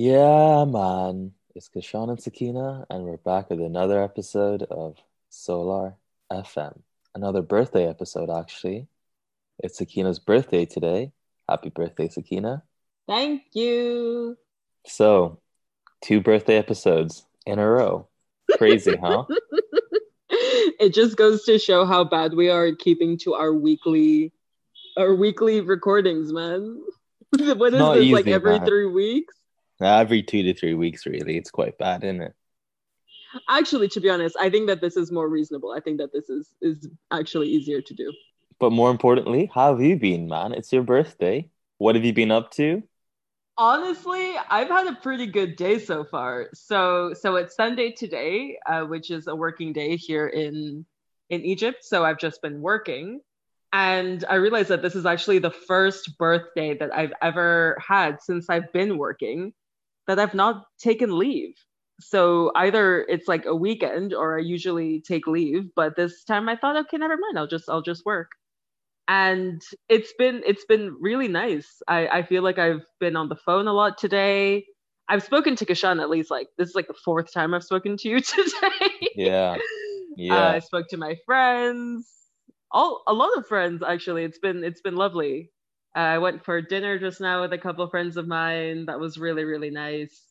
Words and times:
Yeah, 0.00 0.64
man. 0.64 1.32
It's 1.56 1.68
Kashan 1.68 2.08
and 2.08 2.22
Sakina, 2.22 2.86
and 2.88 3.02
we're 3.02 3.16
back 3.16 3.50
with 3.50 3.60
another 3.60 4.00
episode 4.00 4.62
of 4.62 4.96
Solar 5.28 5.96
FM. 6.30 6.82
Another 7.16 7.42
birthday 7.42 7.88
episode, 7.88 8.30
actually. 8.30 8.86
It's 9.58 9.76
Sakina's 9.76 10.20
birthday 10.20 10.66
today. 10.66 11.10
Happy 11.48 11.70
birthday, 11.70 12.06
Sakina. 12.06 12.62
Thank 13.08 13.42
you. 13.54 14.38
So, 14.86 15.40
two 16.00 16.20
birthday 16.20 16.58
episodes 16.58 17.26
in 17.44 17.58
a 17.58 17.68
row. 17.68 18.06
Crazy, 18.52 18.94
huh? 18.96 19.24
it 20.30 20.94
just 20.94 21.16
goes 21.16 21.42
to 21.46 21.58
show 21.58 21.84
how 21.84 22.04
bad 22.04 22.34
we 22.34 22.50
are 22.50 22.66
at 22.66 22.78
keeping 22.78 23.18
to 23.24 23.34
our 23.34 23.52
weekly 23.52 24.32
our 24.96 25.16
weekly 25.16 25.60
recordings, 25.60 26.32
man. 26.32 26.84
what 27.36 27.74
is 27.74 27.80
Not 27.80 27.96
this 27.96 28.12
like 28.12 28.28
every 28.28 28.60
man. 28.60 28.64
three 28.64 28.86
weeks? 28.86 29.34
Every 29.80 30.22
two 30.22 30.42
to 30.42 30.54
three 30.54 30.74
weeks, 30.74 31.06
really. 31.06 31.36
It's 31.36 31.50
quite 31.50 31.78
bad, 31.78 32.04
isn't 32.04 32.20
it? 32.20 32.34
Actually, 33.48 33.88
to 33.88 34.00
be 34.00 34.10
honest, 34.10 34.36
I 34.40 34.50
think 34.50 34.66
that 34.68 34.80
this 34.80 34.96
is 34.96 35.12
more 35.12 35.28
reasonable. 35.28 35.72
I 35.72 35.80
think 35.80 35.98
that 35.98 36.12
this 36.12 36.28
is 36.28 36.54
is 36.60 36.88
actually 37.10 37.48
easier 37.48 37.80
to 37.80 37.94
do. 37.94 38.12
But 38.58 38.70
more 38.70 38.90
importantly, 38.90 39.50
how 39.54 39.72
have 39.72 39.82
you 39.82 39.96
been, 39.96 40.28
man? 40.28 40.52
It's 40.52 40.72
your 40.72 40.82
birthday. 40.82 41.48
What 41.78 41.94
have 41.94 42.04
you 42.04 42.12
been 42.12 42.32
up 42.32 42.50
to? 42.52 42.82
Honestly, 43.56 44.34
I've 44.48 44.68
had 44.68 44.86
a 44.86 44.94
pretty 44.94 45.26
good 45.26 45.56
day 45.56 45.78
so 45.78 46.04
far. 46.04 46.48
So 46.54 47.12
so 47.14 47.36
it's 47.36 47.54
Sunday 47.54 47.92
today, 47.92 48.58
uh, 48.66 48.82
which 48.82 49.10
is 49.10 49.26
a 49.26 49.36
working 49.36 49.72
day 49.72 49.96
here 49.96 50.26
in 50.26 50.86
in 51.28 51.44
Egypt. 51.44 51.84
So 51.84 52.04
I've 52.04 52.18
just 52.18 52.42
been 52.42 52.60
working. 52.60 53.20
And 53.72 54.24
I 54.28 54.36
realized 54.36 54.70
that 54.70 54.80
this 54.80 54.96
is 54.96 55.04
actually 55.04 55.40
the 55.40 55.50
first 55.50 56.16
birthday 56.16 56.76
that 56.78 56.94
I've 56.94 57.12
ever 57.20 57.76
had 57.86 58.22
since 58.22 58.48
I've 58.48 58.72
been 58.72 58.96
working 58.96 59.52
that 60.08 60.20
I've 60.20 60.34
not 60.34 60.64
taken 60.80 61.18
leave. 61.18 61.54
So 62.00 62.52
either 62.56 63.02
it's 63.08 63.28
like 63.28 63.46
a 63.46 63.56
weekend 63.56 64.14
or 64.14 64.38
I 64.38 64.42
usually 64.42 65.02
take 65.02 65.28
leave, 65.28 65.70
but 65.76 65.96
this 65.96 66.24
time 66.24 66.48
I 66.48 66.56
thought, 66.56 66.76
okay, 66.76 66.98
never 66.98 67.18
mind. 67.18 67.38
I'll 67.38 67.48
just 67.48 67.70
I'll 67.70 67.82
just 67.82 68.06
work. 68.06 68.32
And 69.08 69.62
it's 69.88 70.12
been 70.18 70.42
it's 70.46 70.64
been 70.66 70.96
really 71.00 71.28
nice. 71.28 71.82
I, 71.88 72.08
I 72.08 72.22
feel 72.22 72.42
like 72.42 72.58
I've 72.58 72.84
been 73.00 73.16
on 73.16 73.28
the 73.30 73.36
phone 73.36 73.66
a 73.68 73.72
lot 73.72 73.98
today. 73.98 74.66
I've 75.08 75.22
spoken 75.22 75.56
to 75.56 75.66
Kashan 75.66 76.02
at 76.02 76.10
least 76.10 76.30
like 76.30 76.48
this 76.58 76.70
is 76.70 76.74
like 76.74 76.88
the 76.88 76.94
fourth 76.94 77.32
time 77.32 77.54
I've 77.54 77.64
spoken 77.64 77.96
to 77.98 78.08
you 78.08 78.20
today. 78.22 79.10
Yeah. 79.14 79.58
Uh, 80.30 80.34
Yeah. 80.34 80.56
I 80.56 80.58
spoke 80.60 80.88
to 80.90 80.96
my 80.96 81.16
friends, 81.26 82.10
all 82.70 83.02
a 83.06 83.14
lot 83.14 83.36
of 83.38 83.46
friends 83.46 83.82
actually. 83.86 84.24
It's 84.24 84.38
been 84.38 84.64
it's 84.64 84.80
been 84.82 84.96
lovely. 84.96 85.50
Uh, 85.96 86.00
I 86.00 86.18
went 86.18 86.44
for 86.44 86.60
dinner 86.60 86.98
just 86.98 87.20
now 87.20 87.40
with 87.42 87.52
a 87.52 87.58
couple 87.58 87.84
of 87.84 87.90
friends 87.90 88.16
of 88.16 88.26
mine. 88.28 88.86
That 88.86 89.00
was 89.00 89.18
really 89.18 89.44
really 89.44 89.70
nice. 89.70 90.28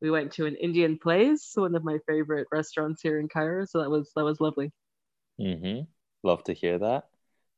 We 0.00 0.10
went 0.10 0.32
to 0.32 0.46
an 0.46 0.56
Indian 0.56 0.98
place, 0.98 1.52
one 1.54 1.74
of 1.74 1.84
my 1.84 1.98
favorite 2.06 2.48
restaurants 2.52 3.00
here 3.00 3.18
in 3.18 3.28
Cairo. 3.28 3.64
So 3.66 3.80
that 3.80 3.90
was 3.90 4.10
that 4.16 4.24
was 4.24 4.40
lovely. 4.40 4.72
Mm-hmm. 5.40 5.82
Love 6.22 6.44
to 6.44 6.52
hear 6.52 6.78
that. 6.78 7.04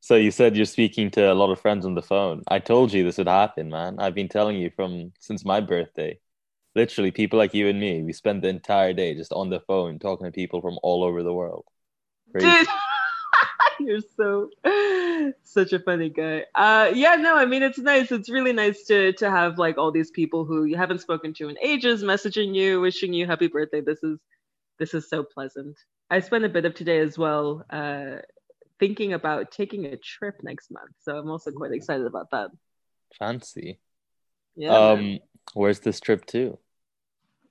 So 0.00 0.14
you 0.14 0.30
said 0.30 0.56
you're 0.56 0.66
speaking 0.66 1.10
to 1.12 1.32
a 1.32 1.34
lot 1.34 1.50
of 1.50 1.60
friends 1.60 1.84
on 1.84 1.94
the 1.94 2.02
phone. 2.02 2.42
I 2.48 2.58
told 2.58 2.92
you 2.92 3.02
this 3.02 3.18
would 3.18 3.26
happen, 3.26 3.70
man. 3.70 3.98
I've 3.98 4.14
been 4.14 4.28
telling 4.28 4.56
you 4.56 4.70
from 4.70 5.12
since 5.18 5.44
my 5.44 5.60
birthday. 5.60 6.20
Literally, 6.74 7.10
people 7.10 7.38
like 7.38 7.54
you 7.54 7.68
and 7.68 7.80
me, 7.80 8.02
we 8.02 8.12
spend 8.12 8.42
the 8.42 8.48
entire 8.48 8.92
day 8.92 9.14
just 9.14 9.32
on 9.32 9.50
the 9.50 9.60
phone 9.60 9.98
talking 9.98 10.26
to 10.26 10.30
people 10.30 10.60
from 10.60 10.78
all 10.82 11.02
over 11.02 11.22
the 11.22 11.32
world. 11.32 11.64
Crazy. 12.30 12.46
Dude, 12.46 12.68
you're 13.80 14.00
so 14.16 14.50
such 15.42 15.72
a 15.72 15.78
funny 15.78 16.08
guy. 16.08 16.44
Uh, 16.54 16.90
yeah, 16.94 17.16
no, 17.16 17.36
I 17.36 17.46
mean 17.46 17.62
it's 17.62 17.78
nice. 17.78 18.12
It's 18.12 18.30
really 18.30 18.52
nice 18.52 18.84
to 18.84 19.12
to 19.14 19.30
have 19.30 19.58
like 19.58 19.78
all 19.78 19.92
these 19.92 20.10
people 20.10 20.44
who 20.44 20.64
you 20.64 20.76
haven't 20.76 21.00
spoken 21.00 21.34
to 21.34 21.48
in 21.48 21.56
ages 21.60 22.02
messaging 22.02 22.54
you, 22.54 22.80
wishing 22.80 23.12
you 23.12 23.26
happy 23.26 23.48
birthday. 23.48 23.80
This 23.80 24.02
is 24.02 24.18
this 24.78 24.94
is 24.94 25.08
so 25.08 25.22
pleasant. 25.22 25.76
I 26.10 26.20
spent 26.20 26.44
a 26.44 26.48
bit 26.48 26.64
of 26.64 26.74
today 26.74 27.00
as 27.00 27.18
well, 27.18 27.64
uh, 27.70 28.18
thinking 28.78 29.12
about 29.12 29.50
taking 29.50 29.86
a 29.86 29.96
trip 29.96 30.36
next 30.42 30.70
month. 30.70 30.92
So 31.00 31.16
I'm 31.16 31.30
also 31.30 31.50
quite 31.50 31.72
excited 31.72 32.06
about 32.06 32.30
that. 32.30 32.50
Fancy. 33.18 33.80
Yeah. 34.54 34.76
Um, 34.76 35.18
where's 35.54 35.80
this 35.80 36.00
trip 36.00 36.26
to? 36.26 36.58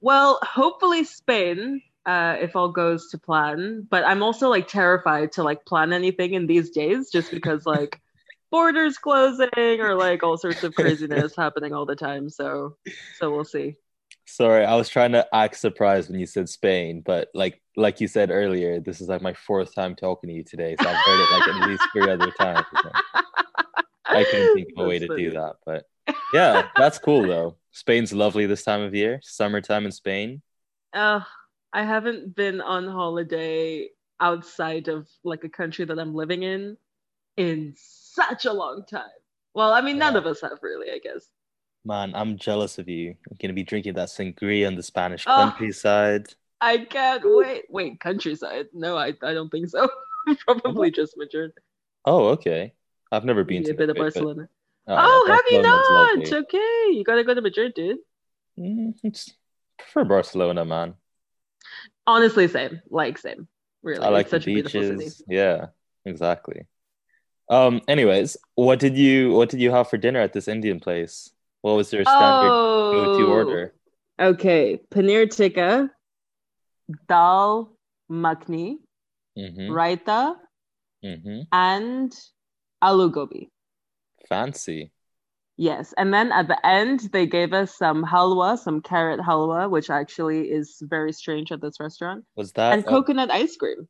Well, 0.01 0.39
hopefully 0.41 1.03
Spain, 1.03 1.81
uh, 2.05 2.37
if 2.39 2.55
all 2.55 2.69
goes 2.69 3.09
to 3.09 3.17
plan. 3.17 3.87
But 3.89 4.05
I'm 4.05 4.23
also 4.23 4.49
like 4.49 4.67
terrified 4.67 5.31
to 5.33 5.43
like 5.43 5.65
plan 5.65 5.93
anything 5.93 6.33
in 6.33 6.47
these 6.47 6.69
days, 6.69 7.09
just 7.09 7.31
because 7.31 7.65
like 7.65 8.01
borders 8.51 8.97
closing 8.97 9.49
or 9.55 9.95
like 9.95 10.23
all 10.23 10.37
sorts 10.37 10.63
of 10.63 10.75
craziness 10.75 11.35
happening 11.37 11.73
all 11.73 11.85
the 11.85 11.95
time. 11.95 12.29
So, 12.29 12.77
so 13.19 13.31
we'll 13.31 13.43
see. 13.43 13.75
Sorry, 14.27 14.65
I 14.65 14.75
was 14.75 14.89
trying 14.89 15.11
to 15.11 15.27
act 15.33 15.57
surprised 15.57 16.09
when 16.09 16.19
you 16.19 16.25
said 16.25 16.49
Spain, 16.49 17.03
but 17.05 17.29
like 17.35 17.61
like 17.77 18.01
you 18.01 18.07
said 18.07 18.31
earlier, 18.31 18.79
this 18.79 18.99
is 18.99 19.07
like 19.07 19.21
my 19.21 19.33
fourth 19.33 19.75
time 19.75 19.95
talking 19.95 20.29
to 20.29 20.35
you 20.35 20.43
today, 20.43 20.75
so 20.81 20.87
I've 20.87 20.95
heard 20.95 21.19
it 21.19 21.31
like 21.31 21.47
at 21.47 21.69
least 21.69 21.83
three 21.93 22.09
other 22.09 22.31
times. 22.31 22.65
I 24.05 24.23
couldn't 24.23 24.53
think 24.55 24.67
of 24.75 24.85
a 24.85 24.87
way 24.89 24.99
to 24.99 25.15
do 25.15 25.31
that, 25.31 25.57
but 25.63 25.85
yeah, 26.33 26.69
that's 26.75 26.97
cool 26.97 27.27
though. 27.27 27.57
Spain's 27.71 28.13
lovely 28.13 28.45
this 28.47 28.63
time 28.63 28.81
of 28.81 28.95
year, 28.95 29.19
summertime 29.21 29.85
in 29.85 29.91
Spain. 29.91 30.41
Uh, 30.91 31.19
I 31.75 31.83
haven't 31.83 32.35
been 32.35 32.61
on 32.61 32.87
holiday 32.87 33.89
outside 34.21 34.87
of 34.87 35.09
like 35.25 35.43
a 35.43 35.49
country 35.49 35.83
that 35.83 35.99
I'm 35.99 36.15
living 36.15 36.43
in 36.43 36.77
in 37.35 37.73
such 37.77 38.45
a 38.45 38.53
long 38.53 38.85
time. 38.89 39.17
Well, 39.53 39.73
I 39.73 39.81
mean, 39.81 39.97
none 39.97 40.15
of 40.15 40.25
us 40.25 40.39
have 40.39 40.59
really, 40.61 40.89
I 40.89 40.99
guess. 40.99 41.27
Man, 41.83 42.15
I'm 42.15 42.37
jealous 42.37 42.77
of 42.79 42.87
you. 42.87 43.15
I'm 43.29 43.37
gonna 43.41 43.53
be 43.53 43.63
drinking 43.63 43.95
that 43.95 44.07
sangria 44.07 44.67
on 44.67 44.75
the 44.75 44.83
Spanish 44.83 45.25
Oh. 45.27 45.35
countryside. 45.35 46.27
I 46.61 46.77
can't 46.77 47.21
wait. 47.25 47.65
Wait, 47.69 47.99
countryside? 47.99 48.67
No, 48.73 48.95
I, 48.97 49.07
I 49.21 49.33
don't 49.33 49.49
think 49.49 49.67
so. 49.67 49.89
Probably 50.47 50.91
just 50.91 51.15
Madrid. 51.17 51.51
Oh, 52.05 52.29
okay. 52.29 52.73
I've 53.11 53.25
never 53.25 53.43
been 53.43 53.57
Maybe 53.63 53.65
to 53.65 53.71
a 53.71 53.77
bit 53.77 53.89
of 53.89 53.95
but- 53.97 54.03
Barcelona. 54.03 54.47
Oh, 54.87 54.95
oh, 54.97 55.33
have 55.33 55.43
you 55.51 55.61
not? 55.61 55.91
lovely. 55.91 56.33
Okay, 56.37 56.93
you 56.95 57.03
gotta 57.05 57.23
go 57.25 57.33
to 57.33 57.41
Madrid, 57.41 57.73
dude. 57.75 57.97
Mm, 58.57 58.93
it's 59.03 59.33
prefer 59.77 60.05
Barcelona, 60.05 60.63
man. 60.63 60.93
Honestly, 62.07 62.47
same. 62.47 62.81
Like 62.89 63.17
same. 63.17 63.47
Really, 63.83 64.05
I 64.05 64.09
like 64.09 64.25
it's 64.25 64.31
the 64.31 64.37
such 64.37 64.43
a 64.47 64.51
beautiful 64.53 64.81
city. 64.81 64.97
beaches. 64.97 65.23
Yeah, 65.27 65.67
exactly. 66.05 66.65
Um, 67.49 67.81
anyways, 67.87 68.37
what 68.55 68.79
did 68.79 68.97
you 68.97 69.31
what 69.33 69.49
did 69.49 69.59
you 69.59 69.71
have 69.71 69.89
for 69.89 69.97
dinner 69.97 70.19
at 70.19 70.33
this 70.33 70.47
Indian 70.47 70.79
place? 70.79 71.31
What 71.61 71.73
was 71.73 71.93
your 71.93 72.05
standard 72.05 72.53
go-to 72.91 73.27
Oh, 73.27 73.31
order? 73.31 73.73
okay. 74.19 74.79
Paneer 74.91 75.29
tikka, 75.29 75.89
dal 77.07 77.77
makhni, 78.09 78.77
Mm-hmm. 79.37 79.71
raita, 79.73 80.35
Mm-hmm. 81.03 81.41
and 81.51 82.11
aloo 82.81 83.11
gobi. 83.11 83.49
Fancy. 84.29 84.91
Yes, 85.57 85.93
and 85.97 86.13
then 86.13 86.31
at 86.33 86.47
the 86.49 86.65
end 86.65 87.09
they 87.13 87.25
gave 87.25 87.53
us 87.53 87.75
some 87.77 88.03
halwa, 88.03 88.57
some 88.57 88.81
carrot 88.81 89.19
halwa, 89.21 89.69
which 89.69 89.89
actually 89.89 90.51
is 90.51 90.77
very 90.81 91.13
strange 91.13 91.51
at 91.51 91.61
this 91.61 91.79
restaurant, 91.79 92.25
Was 92.35 92.51
that 92.53 92.73
and 92.73 92.85
uh, 92.85 92.89
coconut 92.89 93.31
ice 93.31 93.55
cream. 93.55 93.87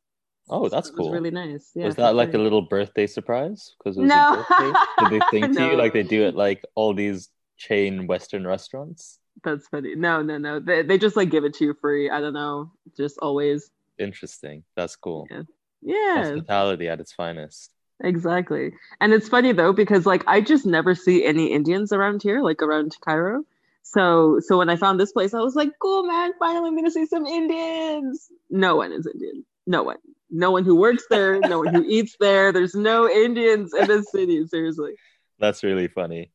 oh, 0.48 0.68
that's 0.68 0.88
It 0.88 0.94
was 0.96 1.06
cool. 1.06 1.12
really 1.12 1.32
nice. 1.32 1.72
Yeah, 1.74 1.86
was 1.86 1.96
that 1.96 2.14
like 2.14 2.34
a 2.34 2.38
little 2.38 2.62
birthday 2.62 3.06
surprise? 3.08 3.74
Because 3.78 3.96
it 3.96 4.02
was 4.02 4.08
No. 4.10 4.44
birthday? 4.48 4.72
Did 5.10 5.10
they 5.10 5.26
sing 5.40 5.54
to 5.56 5.66
you 5.70 5.76
like 5.76 5.92
they 5.92 6.04
do 6.04 6.24
at 6.26 6.36
like 6.36 6.64
all 6.76 6.94
these 6.94 7.30
chain 7.56 8.06
Western 8.06 8.46
restaurants? 8.46 9.18
That's 9.42 9.66
funny. 9.68 9.96
No, 9.96 10.22
no, 10.22 10.38
no. 10.38 10.60
They 10.60 10.82
they 10.82 10.98
just 10.98 11.16
like 11.16 11.30
give 11.30 11.44
it 11.44 11.54
to 11.54 11.64
you 11.64 11.74
free. 11.80 12.08
I 12.10 12.20
don't 12.20 12.32
know. 12.32 12.70
Just 12.96 13.18
always. 13.18 13.70
Interesting. 13.98 14.62
That's 14.76 14.94
cool. 14.94 15.26
Yeah. 15.30 15.42
Yeah, 15.82 16.22
Hospitality 16.24 16.88
at 16.88 17.00
its 17.00 17.12
finest. 17.12 17.70
Exactly. 18.02 18.72
And 19.00 19.12
it's 19.12 19.28
funny 19.28 19.52
though 19.52 19.72
because 19.72 20.06
like 20.06 20.24
I 20.26 20.40
just 20.40 20.66
never 20.66 20.94
see 20.94 21.24
any 21.24 21.52
Indians 21.52 21.92
around 21.92 22.22
here, 22.22 22.42
like 22.42 22.62
around 22.62 22.96
Cairo. 23.00 23.44
So 23.82 24.40
so 24.40 24.58
when 24.58 24.68
I 24.68 24.76
found 24.76 24.98
this 24.98 25.12
place, 25.12 25.34
I 25.34 25.40
was 25.40 25.54
like, 25.54 25.70
cool 25.80 26.04
man, 26.04 26.32
finally 26.38 26.68
I'm 26.68 26.76
gonna 26.76 26.90
see 26.90 27.06
some 27.06 27.26
Indians. 27.26 28.28
No 28.50 28.76
one 28.76 28.92
is 28.92 29.06
Indian. 29.06 29.44
No 29.66 29.82
one. 29.82 29.98
No 30.30 30.50
one 30.50 30.64
who 30.64 30.74
works 30.74 31.04
there, 31.08 31.38
no 31.40 31.60
one 31.60 31.72
who 31.72 31.84
eats 31.86 32.16
there. 32.18 32.52
There's 32.52 32.74
no 32.74 33.08
Indians 33.08 33.72
in 33.72 33.86
this 33.86 34.10
city, 34.10 34.44
seriously. 34.46 34.94
That's 35.38 35.62
really 35.62 35.86
funny. 35.86 36.32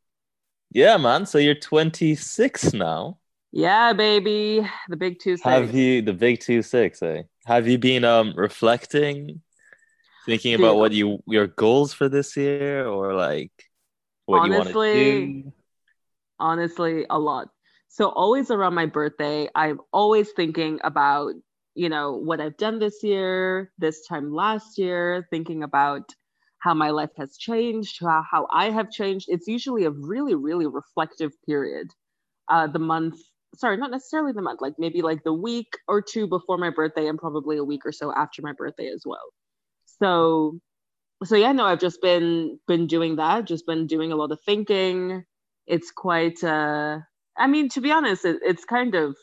Yeah, 0.71 0.95
man. 0.97 1.25
So 1.25 1.37
you're 1.37 1.55
26 1.55 2.73
now. 2.73 3.17
Yeah, 3.51 3.91
baby. 3.91 4.65
The 4.87 4.95
big 4.95 5.19
two 5.19 5.35
six. 5.35 5.43
Have 5.43 5.75
you 5.75 6.01
the 6.01 6.13
big 6.13 6.39
two 6.39 6.61
six, 6.61 7.01
eh? 7.03 7.23
Have 7.45 7.67
you 7.67 7.77
been 7.77 8.05
um 8.05 8.33
reflecting, 8.35 9.41
thinking 10.25 10.53
about 10.53 10.73
Dude. 10.73 10.79
what 10.79 10.91
you 10.91 11.19
your 11.27 11.47
goals 11.47 11.93
for 11.93 12.09
this 12.09 12.35
year 12.37 12.87
or 12.87 13.13
like 13.13 13.51
what 14.25 14.43
you 14.43 14.51
want 14.53 14.69
to 14.69 14.75
Honestly, 14.75 15.43
do? 15.43 15.53
honestly 16.39 17.05
a 17.09 17.19
lot 17.19 17.49
so 17.87 18.09
always 18.09 18.49
around 18.49 18.73
my 18.73 18.85
birthday 18.85 19.47
i'm 19.53 19.79
always 19.93 20.31
thinking 20.31 20.79
about 20.83 21.33
you 21.75 21.87
know 21.87 22.13
what 22.13 22.41
i've 22.41 22.57
done 22.57 22.79
this 22.79 23.03
year 23.03 23.71
this 23.77 24.07
time 24.07 24.33
last 24.33 24.77
year 24.77 25.27
thinking 25.29 25.61
about 25.61 26.01
how 26.57 26.73
my 26.73 26.89
life 26.89 27.11
has 27.15 27.37
changed 27.37 27.99
how, 28.01 28.23
how 28.29 28.47
i 28.51 28.71
have 28.71 28.89
changed 28.89 29.27
it's 29.29 29.47
usually 29.47 29.85
a 29.85 29.91
really 29.91 30.33
really 30.33 30.65
reflective 30.65 31.31
period 31.45 31.87
uh, 32.49 32.65
the 32.65 32.79
month 32.79 33.19
sorry, 33.55 33.77
not 33.77 33.91
necessarily 33.91 34.31
the 34.31 34.41
month, 34.41 34.61
like 34.61 34.73
maybe 34.77 35.01
like 35.01 35.23
the 35.23 35.33
week 35.33 35.73
or 35.87 36.01
two 36.01 36.27
before 36.27 36.57
my 36.57 36.69
birthday 36.69 37.07
and 37.07 37.19
probably 37.19 37.57
a 37.57 37.63
week 37.63 37.85
or 37.85 37.91
so 37.91 38.13
after 38.15 38.41
my 38.41 38.53
birthday 38.53 38.87
as 38.87 39.03
well. 39.05 39.19
So 40.01 40.59
so 41.23 41.35
yeah, 41.35 41.51
no, 41.51 41.65
I've 41.65 41.79
just 41.79 42.01
been 42.01 42.59
been 42.67 42.87
doing 42.87 43.17
that, 43.17 43.45
just 43.45 43.65
been 43.65 43.87
doing 43.87 44.11
a 44.11 44.15
lot 44.15 44.31
of 44.31 44.39
thinking. 44.45 45.23
It's 45.67 45.91
quite 45.91 46.43
uh 46.43 46.99
I 47.37 47.47
mean, 47.47 47.69
to 47.69 47.81
be 47.81 47.91
honest, 47.91 48.25
it, 48.25 48.39
it's 48.43 48.65
kind 48.65 48.95
of 48.95 49.15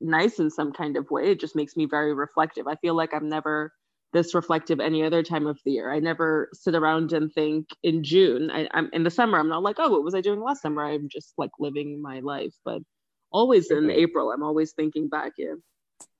nice 0.00 0.38
in 0.38 0.50
some 0.50 0.72
kind 0.72 0.96
of 0.96 1.10
way. 1.10 1.30
It 1.30 1.40
just 1.40 1.56
makes 1.56 1.76
me 1.76 1.86
very 1.86 2.14
reflective. 2.14 2.66
I 2.66 2.76
feel 2.76 2.94
like 2.94 3.12
I'm 3.12 3.28
never 3.28 3.72
this 4.12 4.34
reflective 4.34 4.78
any 4.78 5.02
other 5.02 5.22
time 5.22 5.46
of 5.46 5.58
the 5.64 5.72
year. 5.72 5.90
I 5.90 5.98
never 5.98 6.48
sit 6.52 6.74
around 6.74 7.12
and 7.12 7.32
think 7.32 7.68
in 7.82 8.04
June. 8.04 8.50
I, 8.50 8.68
am 8.74 8.90
in 8.92 9.04
the 9.04 9.10
summer. 9.10 9.38
I'm 9.38 9.48
not 9.48 9.62
like, 9.62 9.76
oh, 9.78 9.88
what 9.88 10.04
was 10.04 10.14
I 10.14 10.20
doing 10.20 10.42
last 10.42 10.62
summer? 10.62 10.84
I'm 10.84 11.08
just 11.10 11.32
like 11.38 11.50
living 11.58 12.00
my 12.02 12.20
life. 12.20 12.54
But 12.64 12.82
always 13.30 13.70
in 13.70 13.90
April, 13.90 14.30
I'm 14.30 14.42
always 14.42 14.72
thinking 14.72 15.08
back. 15.08 15.32
Yeah, 15.38 15.54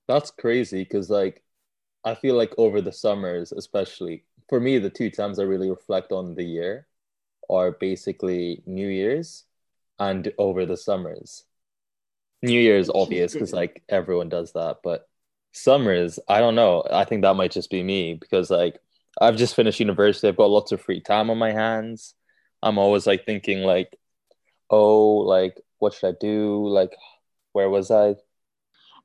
that's 0.07 0.31
crazy 0.31 0.83
because 0.83 1.09
like 1.09 1.43
I 2.05 2.15
feel 2.15 2.35
like 2.35 2.53
over 2.57 2.81
the 2.81 2.91
summers, 2.91 3.51
especially 3.51 4.23
for 4.49 4.59
me, 4.59 4.77
the 4.77 4.89
two 4.89 5.09
times 5.09 5.39
I 5.39 5.43
really 5.43 5.69
reflect 5.69 6.11
on 6.11 6.35
the 6.35 6.43
year 6.43 6.87
are 7.49 7.71
basically 7.71 8.61
New 8.65 8.87
Year's 8.87 9.45
and 9.99 10.31
over 10.37 10.65
the 10.65 10.77
summers. 10.77 11.45
New 12.41 12.59
Year's 12.59 12.89
obvious 12.89 13.33
because 13.33 13.53
like 13.53 13.83
everyone 13.89 14.29
does 14.29 14.51
that, 14.53 14.77
but 14.83 15.07
summers, 15.53 16.19
I 16.27 16.39
don't 16.39 16.55
know. 16.55 16.83
I 16.91 17.05
think 17.05 17.21
that 17.21 17.35
might 17.35 17.51
just 17.51 17.69
be 17.69 17.83
me 17.83 18.15
because 18.15 18.49
like 18.49 18.79
I've 19.21 19.37
just 19.37 19.55
finished 19.55 19.79
university. 19.79 20.27
I've 20.27 20.37
got 20.37 20.49
lots 20.49 20.71
of 20.71 20.81
free 20.81 20.99
time 20.99 21.29
on 21.29 21.37
my 21.37 21.51
hands. 21.51 22.15
I'm 22.61 22.77
always 22.77 23.07
like 23.07 23.25
thinking 23.25 23.59
like, 23.61 23.97
oh, 24.69 25.17
like 25.17 25.59
what 25.79 25.93
should 25.93 26.15
I 26.15 26.17
do? 26.19 26.67
Like, 26.67 26.95
where 27.53 27.69
was 27.69 27.91
I? 27.91 28.15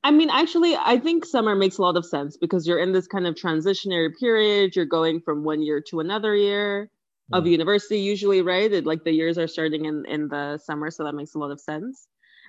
I 0.05 0.11
mean, 0.11 0.31
actually, 0.31 0.77
I 0.77 0.99
think 0.99 1.25
summer 1.25 1.55
makes 1.55 1.79
a 1.79 1.83
lot 1.83 1.97
of 1.97 2.07
sense 2.07 2.37
because 2.37 2.67
you're 2.67 2.79
in 2.79 2.93
this 2.93 3.07
kind 3.07 3.27
of 3.27 3.35
transitionary 3.35 4.11
period. 4.19 4.77
You're 4.77 4.87
going 4.87 5.21
from 5.21 5.45
one 5.45 5.61
year 5.61 5.83
to 5.89 6.01
another 6.01 6.35
year 6.35 6.91
of 7.33 7.47
university, 7.47 7.99
usually, 7.99 8.41
right? 8.41 8.73
It, 8.73 8.87
like 8.87 9.05
the 9.05 9.13
years 9.13 9.37
are 9.39 9.49
starting 9.49 9.85
in 9.85 10.05
in 10.07 10.29
the 10.29 10.59
summer, 10.59 10.91
so 10.91 11.05
that 11.05 11.15
makes 11.15 11.35
a 11.35 11.39
lot 11.39 11.51
of 11.51 11.61
sense. 11.61 12.07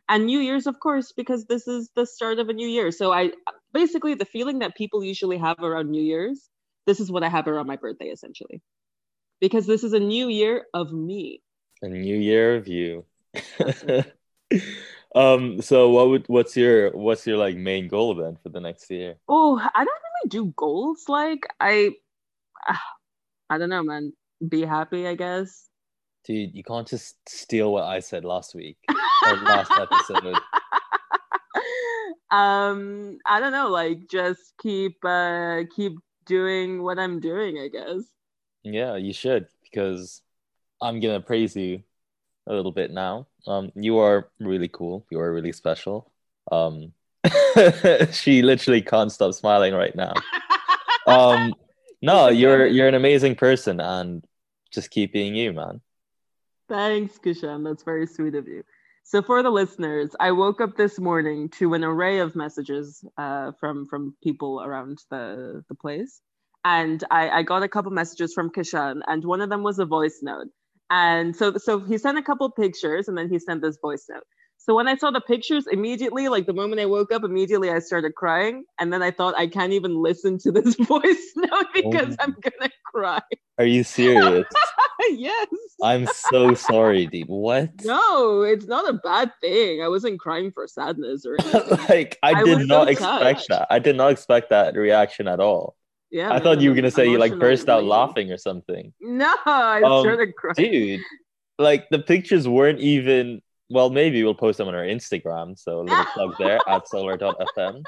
And 0.07 0.25
New 0.25 0.39
Year's, 0.39 0.67
of 0.67 0.79
course, 0.79 1.11
because 1.11 1.45
this 1.45 1.67
is 1.67 1.89
the 1.95 2.05
start 2.05 2.39
of 2.39 2.49
a 2.49 2.53
new 2.53 2.67
year. 2.67 2.91
So 2.91 3.11
I 3.11 3.31
basically 3.73 4.13
the 4.13 4.25
feeling 4.25 4.59
that 4.59 4.75
people 4.75 5.03
usually 5.03 5.37
have 5.37 5.59
around 5.59 5.89
New 5.89 6.01
Year's, 6.01 6.49
this 6.85 6.99
is 6.99 7.11
what 7.11 7.23
I 7.23 7.29
have 7.29 7.47
around 7.47 7.67
my 7.67 7.75
birthday, 7.75 8.07
essentially, 8.07 8.61
because 9.41 9.67
this 9.67 9.83
is 9.83 9.93
a 9.93 9.99
new 9.99 10.29
year 10.29 10.65
of 10.73 10.93
me. 10.93 11.41
A 11.81 11.87
new 11.87 12.15
year 12.15 12.55
of 12.55 12.67
you. 12.67 13.05
um. 15.15 15.61
So 15.61 15.89
what 15.89 16.09
would 16.09 16.25
what's 16.27 16.55
your 16.55 16.91
what's 16.91 17.25
your 17.25 17.37
like 17.37 17.55
main 17.55 17.87
goal 17.87 18.15
then 18.15 18.37
for 18.41 18.49
the 18.49 18.59
next 18.59 18.89
year? 18.89 19.15
Oh, 19.27 19.57
I 19.59 19.85
don't 19.85 19.87
really 19.87 20.29
do 20.29 20.53
goals. 20.55 21.05
Like 21.07 21.47
I, 21.59 21.91
I 23.49 23.57
don't 23.57 23.69
know, 23.69 23.83
man. 23.83 24.13
Be 24.47 24.61
happy, 24.61 25.07
I 25.07 25.15
guess. 25.15 25.67
Dude, 26.25 26.53
you 26.53 26.63
can't 26.63 26.87
just 26.87 27.15
steal 27.27 27.73
what 27.73 27.85
I 27.85 27.99
said 27.99 28.23
last 28.23 28.53
week 28.53 28.77
or 28.89 29.35
last 29.37 29.71
episode. 29.71 30.37
um 32.31 33.17
i 33.25 33.39
don't 33.39 33.51
know 33.51 33.69
like 33.69 34.07
just 34.09 34.53
keep 34.61 35.03
uh 35.03 35.61
keep 35.75 35.93
doing 36.25 36.83
what 36.83 36.99
i'm 36.99 37.19
doing 37.19 37.57
i 37.57 37.67
guess 37.67 38.03
yeah 38.63 38.95
you 38.95 39.11
should 39.11 39.47
because 39.63 40.21
i'm 40.79 40.99
gonna 40.99 41.19
praise 41.19 41.55
you 41.55 41.81
a 42.49 42.53
little 42.53 42.71
bit 42.71 42.91
now. 42.91 43.27
Um 43.47 43.71
you 43.75 43.99
are 43.99 44.29
really 44.39 44.67
cool. 44.67 45.05
You 45.09 45.19
are 45.19 45.33
really 45.33 45.53
special. 45.53 46.11
Um 46.51 46.93
she 48.11 48.41
literally 48.41 48.81
can't 48.81 49.11
stop 49.11 49.33
smiling 49.33 49.73
right 49.73 49.95
now. 49.95 50.13
Um 51.07 51.55
no 52.01 52.27
you're 52.27 52.67
you're 52.67 52.87
an 52.87 52.93
amazing 52.93 53.35
person 53.35 53.79
and 53.79 54.23
just 54.71 54.91
keep 54.91 55.13
being 55.13 55.33
you 55.33 55.53
man. 55.53 55.81
Thanks 56.67 57.17
kishan. 57.17 57.63
That's 57.63 57.83
very 57.83 58.05
sweet 58.05 58.35
of 58.35 58.47
you. 58.47 58.63
So 59.09 59.23
for 59.23 59.41
the 59.41 59.49
listeners, 59.49 60.11
I 60.19 60.31
woke 60.33 60.61
up 60.61 60.77
this 60.77 60.99
morning 60.99 61.49
to 61.57 61.73
an 61.73 61.83
array 61.83 62.19
of 62.19 62.35
messages 62.35 63.03
uh, 63.17 63.53
from 63.59 63.87
from 63.87 64.13
people 64.21 64.61
around 64.61 64.99
the 65.09 65.63
the 65.67 65.73
place, 65.73 66.21
and 66.63 67.03
I, 67.09 67.29
I 67.29 67.41
got 67.41 67.63
a 67.63 67.67
couple 67.67 67.89
messages 67.89 68.35
from 68.35 68.51
Kishan, 68.51 69.01
and 69.07 69.25
one 69.25 69.41
of 69.41 69.49
them 69.49 69.63
was 69.63 69.79
a 69.79 69.85
voice 69.85 70.19
note. 70.21 70.49
And 70.89 71.35
so 71.35 71.57
so 71.57 71.79
he 71.79 71.97
sent 71.97 72.17
a 72.17 72.23
couple 72.23 72.49
pictures, 72.49 73.07
and 73.07 73.17
then 73.17 73.29
he 73.29 73.39
sent 73.39 73.61
this 73.61 73.77
voice 73.81 74.05
note. 74.09 74.23
So 74.61 74.75
when 74.75 74.89
I 74.89 74.97
saw 74.97 75.09
the 75.09 75.21
pictures, 75.21 75.65
immediately, 75.71 76.27
like 76.27 76.45
the 76.45 76.53
moment 76.53 76.81
I 76.81 76.85
woke 76.85 77.13
up, 77.13 77.23
immediately 77.23 77.71
I 77.71 77.79
started 77.79 78.13
crying. 78.15 78.65
And 78.79 78.91
then 78.91 79.01
I 79.01 79.09
thought 79.09 79.33
I 79.37 79.47
can't 79.47 79.71
even 79.71 79.95
listen 79.95 80.37
to 80.39 80.51
this 80.51 80.75
voice 80.79 81.31
note 81.37 81.49
oh 81.51 81.65
because 81.73 82.15
oh. 82.19 82.23
I'm 82.23 82.35
gonna 82.41 82.71
cry. 82.85 83.21
Are 83.57 83.65
you 83.65 83.85
serious? 83.85 84.45
yes. 85.09 85.47
I'm 85.81 86.07
so 86.07 86.53
sorry, 86.53 87.07
dude. 87.07 87.27
What? 87.27 87.69
No, 87.85 88.41
it's 88.41 88.65
not 88.65 88.87
a 88.89 88.93
bad 88.93 89.31
thing. 89.39 89.81
I 89.81 89.87
wasn't 89.87 90.19
crying 90.19 90.51
for 90.51 90.67
sadness 90.67 91.25
or 91.25 91.37
anything. 91.39 91.77
like 91.89 92.19
I, 92.21 92.33
I 92.33 92.43
did 92.43 92.67
not 92.67 92.87
so 92.87 92.91
expect 92.91 93.21
touched. 93.21 93.49
that. 93.49 93.67
I 93.69 93.79
did 93.79 93.95
not 93.95 94.11
expect 94.11 94.49
that 94.49 94.75
reaction 94.75 95.29
at 95.29 95.39
all. 95.39 95.77
Yeah, 96.11 96.29
I 96.29 96.33
man, 96.33 96.41
thought 96.41 96.61
you 96.61 96.69
were 96.69 96.75
gonna 96.75 96.91
say 96.91 97.07
you 97.09 97.19
like 97.19 97.37
burst 97.37 97.69
out 97.69 97.83
laughing 97.83 98.31
or 98.31 98.37
something. 98.37 98.93
No, 98.99 99.33
I 99.45 99.81
um, 99.83 100.01
started 100.01 100.35
crying. 100.35 100.55
Dude, 100.55 101.01
like 101.59 101.87
the 101.89 101.99
pictures 101.99 102.47
weren't 102.47 102.79
even 102.79 103.41
well, 103.69 103.91
maybe 103.91 104.23
we'll 104.23 104.33
post 104.33 104.57
them 104.57 104.67
on 104.67 104.75
our 104.75 104.83
Instagram. 104.83 105.57
So 105.57 105.81
a 105.81 105.83
little 105.83 106.05
plug 106.05 106.35
there 106.39 106.59
at 106.67 106.87
solar.fm. 106.87 107.83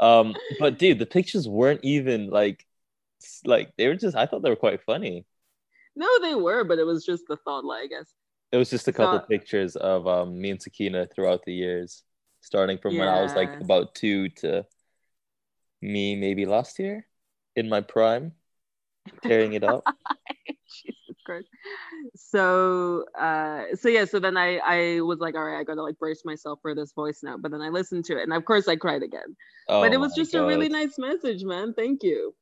Um, 0.00 0.36
but 0.60 0.78
dude, 0.78 0.98
the 0.98 1.06
pictures 1.06 1.48
weren't 1.48 1.80
even 1.82 2.28
like 2.28 2.64
like 3.44 3.72
they 3.78 3.88
were 3.88 3.96
just 3.96 4.16
I 4.16 4.26
thought 4.26 4.42
they 4.42 4.50
were 4.50 4.56
quite 4.56 4.82
funny. 4.82 5.24
No, 5.96 6.06
they 6.20 6.34
were, 6.34 6.64
but 6.64 6.78
it 6.78 6.84
was 6.84 7.04
just 7.04 7.24
the 7.26 7.36
thought, 7.36 7.64
like, 7.64 7.84
I 7.84 7.86
guess. 7.88 8.12
It 8.52 8.56
was 8.56 8.70
just 8.70 8.86
a 8.86 8.92
couple 8.92 9.18
pictures 9.20 9.74
of 9.74 10.06
um, 10.06 10.40
me 10.40 10.50
and 10.50 10.62
Sakina 10.62 11.06
throughout 11.06 11.42
the 11.44 11.52
years, 11.52 12.04
starting 12.40 12.78
from 12.78 12.94
yeah. 12.94 13.00
when 13.00 13.08
I 13.08 13.22
was 13.22 13.34
like 13.34 13.60
about 13.60 13.94
two 13.94 14.28
to 14.40 14.64
me 15.82 16.14
maybe 16.14 16.46
last 16.46 16.78
year 16.78 17.07
in 17.58 17.68
my 17.68 17.80
prime, 17.80 18.32
tearing 19.22 19.52
it 19.52 19.64
up. 19.64 19.84
Jesus 20.84 21.16
Christ. 21.24 21.48
So, 22.14 23.04
uh, 23.18 23.64
so 23.74 23.88
yeah, 23.88 24.04
so 24.04 24.20
then 24.20 24.36
I, 24.36 24.58
I 24.58 25.00
was 25.00 25.18
like, 25.18 25.34
all 25.34 25.44
right, 25.44 25.58
I 25.58 25.64
gotta 25.64 25.82
like 25.82 25.98
brace 25.98 26.24
myself 26.24 26.60
for 26.62 26.74
this 26.74 26.92
voice 26.92 27.20
note. 27.22 27.42
But 27.42 27.50
then 27.50 27.60
I 27.60 27.68
listened 27.68 28.04
to 28.06 28.18
it, 28.18 28.22
and 28.22 28.32
of 28.32 28.44
course 28.44 28.68
I 28.68 28.76
cried 28.76 29.02
again. 29.02 29.36
Oh 29.68 29.82
but 29.82 29.92
it 29.92 29.98
was 29.98 30.14
just 30.14 30.32
God. 30.32 30.40
a 30.40 30.46
really 30.46 30.68
nice 30.68 30.98
message, 30.98 31.42
man. 31.44 31.74
Thank 31.74 32.02
you. 32.02 32.34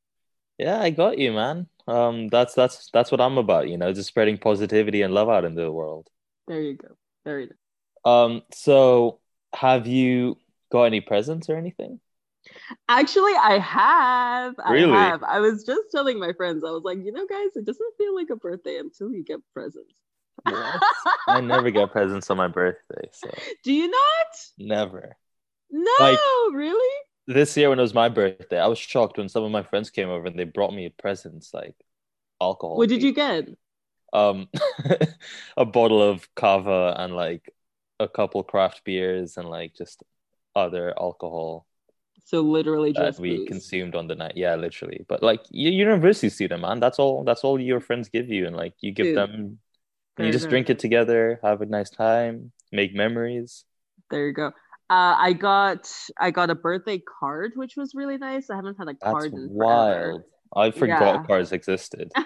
Yeah, 0.58 0.80
I 0.80 0.90
got 0.90 1.18
you, 1.18 1.32
man. 1.32 1.66
Um, 1.87 2.28
that's 2.28 2.54
that's 2.54 2.90
that's 2.92 3.11
what 3.11 3.20
I'm 3.20 3.38
about, 3.38 3.68
you 3.68 3.78
know, 3.78 3.92
just 3.92 4.08
spreading 4.08 4.38
positivity 4.38 5.02
and 5.02 5.14
love 5.14 5.28
out 5.28 5.44
into 5.44 5.61
the 5.61 5.73
world. 5.73 6.08
There 6.49 6.61
you 6.61 6.76
go. 6.76 6.96
Very 7.25 7.46
nice. 7.46 7.56
Um, 8.04 8.42
so 8.52 9.20
have 9.54 9.87
you 9.87 10.38
got 10.70 10.85
any 10.85 11.00
presents 11.00 11.49
or 11.49 11.56
anything? 11.56 12.00
Actually, 12.88 13.35
I 13.35 13.59
have. 13.59 14.55
Really? 14.71 14.93
I 14.93 15.05
have. 15.05 15.23
I 15.23 15.41
was 15.41 15.65
just 15.65 15.91
telling 15.91 16.19
my 16.19 16.33
friends, 16.33 16.65
I 16.65 16.71
was 16.71 16.83
like, 16.85 16.99
you 17.05 17.12
know, 17.12 17.26
guys, 17.26 17.57
it 17.57 17.65
doesn't 17.65 17.97
feel 17.97 18.15
like 18.15 18.31
a 18.31 18.37
birthday 18.37 18.79
until 18.79 19.12
you 19.12 19.25
get 19.25 19.41
presents. 19.53 19.95
Yes. 20.47 20.81
I 21.26 21.41
never 21.41 21.71
get 21.71 21.91
presents 21.91 22.31
on 22.31 22.37
my 22.37 22.49
birthday. 22.49 23.09
So 23.12 23.31
do 23.65 23.73
you 23.73 23.88
not? 23.88 24.26
Never. 24.59 25.17
No, 25.71 25.91
like, 25.99 26.19
really? 26.53 27.03
this 27.26 27.57
year 27.57 27.69
when 27.69 27.79
it 27.79 27.83
was 27.83 27.95
my 27.95 28.09
birthday, 28.09 28.59
I 28.59 28.67
was 28.67 28.79
shocked 28.79 29.19
when 29.19 29.29
some 29.29 29.45
of 29.45 29.50
my 29.50 29.62
friends 29.62 29.91
came 29.91 30.09
over 30.09 30.26
and 30.26 30.38
they 30.38 30.45
brought 30.45 30.73
me 30.73 30.88
presents 30.88 31.53
like 31.53 31.75
alcohol. 32.41 32.76
What 32.76 32.88
did 32.88 33.03
you 33.03 33.12
get? 33.12 33.49
Um, 34.12 34.49
a 35.57 35.65
bottle 35.65 36.03
of 36.03 36.33
cava 36.35 36.95
and 36.97 37.15
like 37.15 37.53
a 37.99 38.09
couple 38.09 38.43
craft 38.45 38.85
beers 38.85 39.37
and 39.37 39.49
like 39.49 39.75
just 39.75 40.03
other 40.55 40.95
alcohol. 40.99 41.67
So 42.26 42.40
literally 42.40 42.92
just 42.92 43.21
we 43.21 43.37
booze. 43.37 43.47
consumed 43.47 43.95
on 43.95 44.09
the 44.09 44.16
night. 44.16 44.33
Yeah, 44.35 44.56
literally. 44.56 45.06
But 45.09 45.23
like 45.23 45.42
you 45.50 45.71
university 45.71 46.28
student, 46.28 46.61
man, 46.61 46.80
that's 46.80 46.99
all. 46.99 47.23
That's 47.23 47.45
all 47.45 47.61
your 47.61 47.78
friends 47.78 48.09
give 48.09 48.28
you, 48.28 48.49
and 48.49 48.56
like 48.56 48.75
you 48.80 48.90
give 48.90 49.06
Dude. 49.06 49.16
them. 49.16 49.59
you 50.18 50.33
just 50.33 50.49
drink 50.49 50.68
it 50.68 50.80
together, 50.80 51.38
have 51.45 51.61
a 51.61 51.66
nice 51.66 51.88
time, 51.88 52.50
make 52.73 52.92
memories. 52.92 53.64
There 54.11 54.26
you 54.26 54.33
go. 54.33 54.49
Uh, 54.90 55.14
I 55.18 55.35
got 55.35 55.88
I 56.18 56.33
got 56.33 56.50
a 56.50 56.56
birthday 56.56 56.99
card, 56.99 57.52
which 57.54 57.76
was 57.76 57.95
really 57.95 58.18
nice. 58.18 58.50
I 58.50 58.56
haven't 58.56 58.76
had 58.76 58.88
a 58.88 58.95
card 58.95 59.30
That's 59.30 59.35
in 59.35 59.50
wild. 59.52 60.25
I 60.56 60.73
forgot 60.73 61.21
yeah. 61.21 61.26
cards 61.28 61.52
existed. 61.52 62.11
uh, 62.16 62.25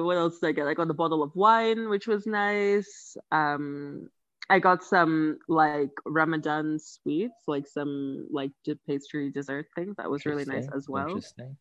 what 0.00 0.16
else 0.16 0.38
did 0.38 0.48
I 0.48 0.52
get? 0.52 0.66
I 0.66 0.72
got 0.72 0.88
a 0.88 0.94
bottle 0.94 1.22
of 1.22 1.32
wine, 1.34 1.90
which 1.90 2.06
was 2.06 2.26
nice. 2.26 3.14
Um, 3.30 4.08
I 4.52 4.58
got 4.58 4.84
some 4.84 5.38
like 5.48 5.92
Ramadan 6.04 6.78
sweets, 6.78 7.44
like 7.46 7.66
some 7.66 8.28
like 8.30 8.50
pastry 8.86 9.30
dessert 9.30 9.66
things. 9.74 9.96
That 9.96 10.10
was 10.10 10.26
really 10.26 10.44
nice 10.44 10.68
as 10.76 10.90
well. 10.90 11.06
Interesting. 11.06 11.56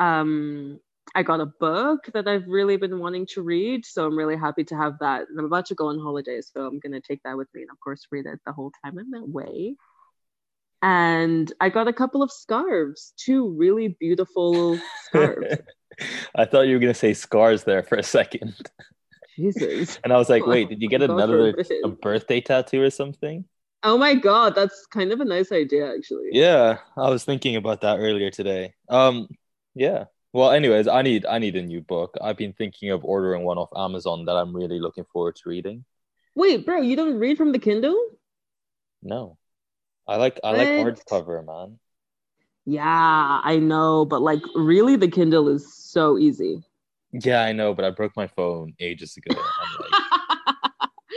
Um, 0.00 0.80
I 1.14 1.22
got 1.22 1.38
a 1.38 1.46
book 1.46 2.10
that 2.14 2.26
I've 2.26 2.48
really 2.48 2.76
been 2.76 2.98
wanting 2.98 3.28
to 3.34 3.42
read, 3.42 3.86
so 3.86 4.06
I'm 4.06 4.18
really 4.18 4.36
happy 4.36 4.64
to 4.64 4.76
have 4.76 4.94
that. 4.98 5.28
And 5.28 5.38
I'm 5.38 5.44
about 5.44 5.66
to 5.66 5.76
go 5.76 5.86
on 5.86 6.00
holiday, 6.00 6.40
so 6.40 6.66
I'm 6.66 6.80
gonna 6.80 7.00
take 7.00 7.22
that 7.22 7.36
with 7.36 7.46
me 7.54 7.62
and 7.62 7.70
of 7.70 7.78
course 7.78 8.08
read 8.10 8.26
it 8.26 8.40
the 8.44 8.52
whole 8.52 8.72
time 8.84 8.98
I'm 8.98 9.14
away. 9.22 9.76
And 10.82 11.52
I 11.60 11.68
got 11.68 11.86
a 11.86 11.92
couple 11.92 12.24
of 12.24 12.32
scarves, 12.32 13.14
two 13.16 13.50
really 13.50 13.96
beautiful 14.00 14.80
scarves. 15.04 15.58
I 16.34 16.44
thought 16.44 16.62
you 16.62 16.74
were 16.74 16.80
gonna 16.80 16.92
say 16.92 17.14
scars 17.14 17.62
there 17.62 17.84
for 17.84 17.98
a 17.98 18.02
second. 18.02 18.56
Jesus. 19.36 19.98
And 20.04 20.12
I 20.12 20.16
was 20.16 20.28
like, 20.28 20.46
wait, 20.46 20.68
did 20.68 20.82
you 20.82 20.88
get 20.88 21.02
another 21.10 21.54
a 21.84 21.88
birthday 21.88 22.40
tattoo 22.40 22.82
or 22.82 22.90
something? 22.90 23.44
Oh 23.84 23.98
my 23.98 24.14
god, 24.14 24.54
that's 24.54 24.86
kind 24.86 25.12
of 25.12 25.20
a 25.20 25.24
nice 25.24 25.50
idea 25.50 25.92
actually. 25.92 26.28
Yeah, 26.30 26.78
I 26.96 27.10
was 27.10 27.24
thinking 27.24 27.56
about 27.56 27.80
that 27.80 27.98
earlier 27.98 28.30
today. 28.30 28.74
Um, 28.88 29.28
yeah. 29.74 30.04
Well, 30.32 30.52
anyways, 30.52 30.86
I 30.88 31.02
need 31.02 31.26
I 31.26 31.38
need 31.38 31.56
a 31.56 31.62
new 31.62 31.80
book. 31.80 32.16
I've 32.22 32.36
been 32.36 32.52
thinking 32.52 32.90
of 32.90 33.04
ordering 33.04 33.42
one 33.42 33.58
off 33.58 33.70
Amazon 33.76 34.24
that 34.26 34.36
I'm 34.36 34.54
really 34.54 34.78
looking 34.78 35.04
forward 35.12 35.36
to 35.36 35.48
reading. 35.48 35.84
Wait, 36.34 36.64
bro, 36.64 36.80
you 36.80 36.96
don't 36.96 37.18
read 37.18 37.36
from 37.36 37.52
the 37.52 37.58
Kindle? 37.58 37.98
No. 39.02 39.36
I 40.06 40.16
like 40.16 40.40
I 40.42 40.52
like 40.52 40.68
hardcover, 40.68 41.44
man. 41.44 41.78
Yeah, 42.64 43.40
I 43.44 43.58
know, 43.58 44.04
but 44.04 44.22
like 44.22 44.42
really 44.54 44.96
the 44.96 45.08
Kindle 45.08 45.48
is 45.48 45.74
so 45.74 46.18
easy. 46.18 46.62
Yeah, 47.12 47.42
I 47.42 47.52
know, 47.52 47.74
but 47.74 47.84
I 47.84 47.90
broke 47.90 48.16
my 48.16 48.26
phone 48.26 48.74
ages 48.80 49.16
ago. 49.16 49.34
I'm 49.60 49.68
like, 49.78 49.90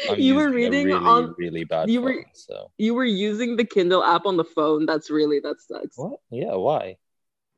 I'm 0.10 0.20
you 0.20 0.36
were 0.36 0.50
reading 0.50 0.86
really, 0.88 1.06
on 1.08 1.36
really 1.38 1.64
bad 1.64 1.90
you 1.90 2.02
phone, 2.02 2.14
were- 2.16 2.26
so 2.34 2.72
you 2.78 2.94
were 2.94 3.06
using 3.06 3.56
the 3.56 3.64
Kindle 3.66 4.04
app 4.04 4.26
on 4.26 4.36
the 4.38 4.44
phone. 4.44 4.86
That's 4.86 5.10
really 5.10 5.40
that 5.40 5.62
sucks. 5.62 5.98
what? 5.98 6.20
Yeah, 6.30 6.56
why? 6.56 6.98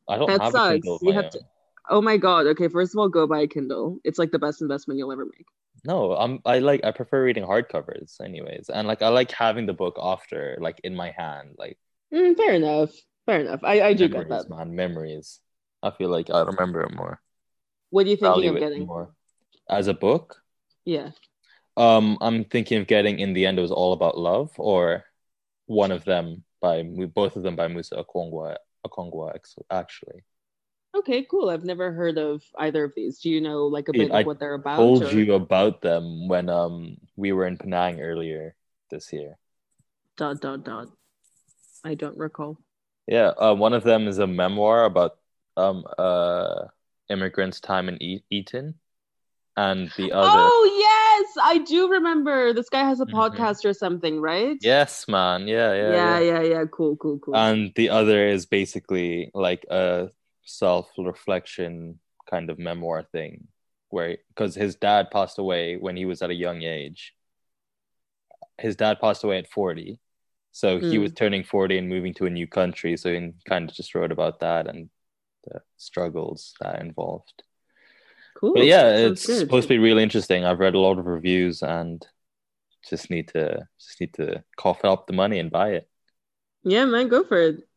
I 0.08 0.17
don't 0.17 0.27
That 0.29 0.41
have 0.41 0.53
a 0.56 0.60
sucks. 0.60 0.74
Kindle 0.74 1.00
You 1.01 1.13
have 1.13 1.29
to- 1.32 1.41
Oh 1.89 2.01
my 2.01 2.17
god. 2.17 2.48
Okay, 2.48 2.67
first 2.67 2.94
of 2.94 3.00
all, 3.00 3.10
go 3.10 3.25
buy 3.25 3.41
a 3.41 3.48
Kindle. 3.48 4.00
It's 4.03 4.20
like 4.20 4.32
the 4.32 4.39
best 4.39 4.62
investment 4.62 4.98
you'll 5.00 5.12
ever 5.12 5.25
make. 5.25 5.46
No, 5.86 6.13
I'm 6.13 6.39
I 6.46 6.60
like 6.60 6.84
I 6.84 6.91
prefer 6.91 7.24
reading 7.24 7.46
hardcovers 7.46 8.20
anyways. 8.22 8.70
And 8.70 8.88
like 8.88 9.01
I 9.01 9.08
like 9.10 9.32
having 9.32 9.65
the 9.65 9.74
book 9.74 9.98
after 10.01 10.58
like 10.60 10.79
in 10.84 10.96
my 10.96 11.12
hand, 11.12 11.56
like 11.58 11.77
Mm, 12.13 12.36
fair 12.38 12.53
enough. 12.53 12.91
Fair 13.25 13.41
enough. 13.41 13.62
I, 13.63 13.82
I 13.82 13.94
do 13.94 14.08
memories, 14.08 14.29
get 14.29 14.29
that. 14.29 14.50
man, 14.50 14.75
memories. 14.75 15.39
I 15.84 15.91
feel 15.91 16.10
like 16.10 16.29
I 16.29 16.41
remember 16.41 16.82
it 16.82 16.94
more. 16.96 17.22
What 17.89 18.06
are 18.06 18.10
you 18.10 18.17
thinking 18.17 18.50
of 18.50 18.60
getting? 18.60 18.86
more. 18.86 19.13
As 19.70 19.88
a 19.88 19.94
book, 19.94 20.41
Yeah. 20.86 21.12
um, 21.75 22.17
I'm 22.22 22.46
thinking 22.46 22.79
of 22.79 22.88
getting 22.88 23.20
In 23.20 23.34
the 23.34 23.46
End 23.46 23.60
It 23.60 23.62
Was 23.62 23.72
All 23.72 23.94
About 23.94 24.17
Love 24.17 24.51
or 24.58 25.03
one 25.65 25.91
of 25.91 26.06
them 26.06 26.44
by 26.62 26.84
both 26.84 27.36
of 27.36 27.44
them 27.44 27.56
by 27.56 27.67
Musa 27.67 27.96
Okwonga 28.03 28.58
Okwonga 28.86 29.36
actually. 29.70 30.24
Okay, 30.96 31.24
cool. 31.29 31.50
I've 31.50 31.65
never 31.65 31.91
heard 31.91 32.17
of 32.17 32.41
either 32.58 32.86
of 32.86 32.94
these. 32.96 33.20
Do 33.20 33.29
you 33.29 33.41
know 33.41 33.67
like 33.67 33.89
a 33.89 33.94
bit 33.94 34.12
I 34.12 34.22
of 34.22 34.25
what 34.25 34.39
they're 34.39 34.56
about? 34.56 34.74
I 34.74 34.77
told 34.77 35.03
or- 35.03 35.12
you 35.12 35.34
about 35.34 35.82
them 35.82 36.27
when 36.27 36.50
um 36.50 36.98
we 37.15 37.34
were 37.34 37.46
in 37.46 37.58
Penang 37.58 38.01
earlier 38.01 38.56
this 38.89 39.12
year. 39.13 39.38
Dot 40.15 40.39
dot 40.41 40.63
dot. 40.63 40.88
I 41.84 41.94
don't 41.94 42.17
recall. 42.17 42.58
Yeah, 43.06 43.27
uh, 43.38 43.53
one 43.53 43.74
of 43.74 43.84
them 43.84 44.08
is 44.08 44.17
a 44.17 44.27
memoir 44.27 44.86
about 44.86 45.17
um 45.58 45.84
uh 45.98 46.67
immigrants' 47.09 47.59
time 47.59 47.89
in 47.89 48.01
e- 48.01 48.23
Eton, 48.29 48.75
and 49.55 49.91
the 49.97 50.11
other. 50.11 50.29
Oh 50.39 50.63
yes, 50.77 51.37
I 51.43 51.57
do 51.59 51.89
remember. 51.89 52.53
This 52.53 52.69
guy 52.69 52.83
has 52.83 52.99
a 52.99 53.05
Mhm. 53.05 53.13
podcast 53.13 53.65
or 53.65 53.73
something, 53.73 54.19
right? 54.21 54.57
Yes, 54.61 55.07
man. 55.07 55.47
Yeah, 55.47 55.73
yeah, 55.73 55.89
yeah, 55.89 56.19
yeah. 56.19 56.19
yeah, 56.19 56.41
yeah. 56.41 56.65
Cool, 56.65 56.95
cool, 56.97 57.19
cool. 57.19 57.35
And 57.35 57.71
the 57.75 57.89
other 57.89 58.27
is 58.27 58.45
basically 58.45 59.31
like 59.33 59.65
a 59.69 60.09
self-reflection 60.43 61.99
kind 62.29 62.49
of 62.49 62.59
memoir 62.59 63.03
thing, 63.03 63.47
where 63.89 64.17
because 64.29 64.55
his 64.55 64.75
dad 64.75 65.11
passed 65.11 65.39
away 65.39 65.77
when 65.77 65.95
he 65.95 66.05
was 66.05 66.21
at 66.21 66.29
a 66.29 66.35
young 66.35 66.61
age. 66.63 67.13
His 68.59 68.75
dad 68.75 68.99
passed 68.99 69.23
away 69.23 69.37
at 69.37 69.47
40. 69.49 69.99
So 70.51 70.79
he 70.79 70.97
Mm. 70.97 71.01
was 71.01 71.11
turning 71.13 71.43
40 71.43 71.77
and 71.77 71.87
moving 71.87 72.13
to 72.15 72.25
a 72.25 72.29
new 72.31 72.47
country. 72.47 72.97
So 72.97 73.13
he 73.13 73.31
kind 73.45 73.69
of 73.69 73.75
just 73.75 73.93
wrote 73.93 74.11
about 74.11 74.39
that 74.39 74.67
and 74.67 74.89
the 75.51 75.61
struggles 75.77 76.53
that 76.61 76.81
involved. 76.81 77.43
cool. 78.35 78.53
But 78.53 78.65
yeah, 78.65 78.89
it's 78.89 79.23
supposed 79.23 79.67
to 79.67 79.73
be 79.73 79.79
really 79.79 80.03
interesting. 80.03 80.45
I've 80.45 80.59
read 80.59 80.75
a 80.75 80.79
lot 80.79 80.99
of 80.99 81.05
reviews 81.05 81.61
and 81.61 82.05
just 82.89 83.09
need 83.09 83.29
to 83.29 83.67
just 83.79 83.99
need 83.99 84.13
to 84.15 84.43
cough 84.57 84.83
up 84.85 85.07
the 85.07 85.13
money 85.13 85.39
and 85.39 85.51
buy 85.51 85.71
it. 85.71 85.89
Yeah, 86.63 86.85
man, 86.85 87.07
go 87.07 87.23
for 87.23 87.41
it. 87.41 87.67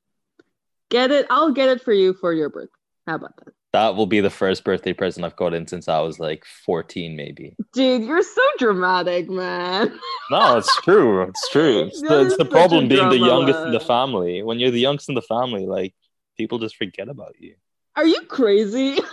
Get 0.91 1.11
it. 1.11 1.27
I'll 1.31 1.53
get 1.53 1.69
it 1.69 1.83
for 1.83 1.93
you 1.93 2.15
for 2.15 2.33
your 2.33 2.49
birthday. 2.49 2.73
How 3.07 3.15
about 3.17 3.37
that? 3.37 3.55
That 3.73 3.95
will 3.95 4.07
be 4.07 4.21
the 4.21 4.31
first 4.31 4.65
birthday 4.65 4.93
present 4.93 5.25
I've 5.25 5.37
gotten 5.37 5.69
since 5.69 5.87
I 5.87 6.01
was 6.01 6.19
like 6.19 6.45
14, 6.67 7.15
maybe. 7.15 7.55
Dude, 7.73 8.03
you're 8.03 8.23
so 8.23 8.43
dramatic, 8.59 9.31
man. 9.31 9.97
No, 10.33 10.57
it's 10.57 10.75
true. 10.83 11.23
It's 11.23 11.49
true. 11.51 11.85
It's 11.85 12.01
the, 12.01 12.27
it's 12.27 12.37
the 12.37 12.45
problem 12.45 12.89
being 12.89 13.09
the 13.09 13.19
youngest 13.19 13.61
in 13.61 13.71
the 13.71 13.79
family. 13.79 14.43
When 14.43 14.59
you're 14.59 14.73
the 14.73 14.81
youngest 14.81 15.09
in 15.09 15.15
the 15.15 15.23
family, 15.23 15.67
like 15.67 15.95
people 16.41 16.59
just 16.59 16.77
forget 16.77 17.09
about 17.09 17.35
you. 17.39 17.55
Are 17.97 18.07
you 18.07 18.23
crazy? 18.23 18.99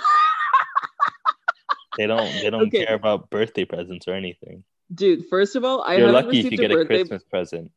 They 1.97 2.05
don't. 2.05 2.39
They 2.39 2.51
don't 2.51 2.67
Okay. 2.67 2.85
care 2.85 2.95
about 2.95 3.29
birthday 3.31 3.65
presents 3.65 4.07
or 4.07 4.13
anything. 4.13 4.63
Dude, 4.93 5.25
first 5.29 5.55
of 5.55 5.63
all, 5.63 5.81
I 5.81 5.95
You're 5.95 6.07
haven't 6.07 6.27
lucky 6.27 6.39
if 6.39 6.51
you 6.51 6.51
received 6.51 6.61
get 6.61 6.71
a 6.71 6.75
a 6.75 6.77
birthday 6.77 6.99
Christmas 6.99 7.23
present. 7.23 7.71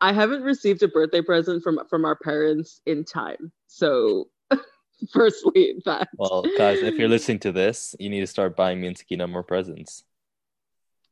I 0.00 0.12
haven't 0.12 0.42
received 0.42 0.82
a 0.82 0.88
birthday 0.88 1.20
present 1.22 1.62
from 1.62 1.78
from 1.90 2.04
our 2.06 2.16
parents 2.16 2.80
in 2.86 3.04
time. 3.04 3.52
So, 3.66 4.30
firstly, 5.12 5.82
that. 5.84 6.08
Well, 6.16 6.46
guys, 6.56 6.82
if 6.82 6.98
you're 6.98 7.08
listening 7.08 7.40
to 7.40 7.52
this, 7.52 7.94
you 8.00 8.08
need 8.08 8.20
to 8.20 8.26
start 8.26 8.56
buying 8.56 8.80
me 8.80 8.88
and 8.88 8.96
Sakina 8.96 9.28
more 9.28 9.42
presents. 9.42 10.02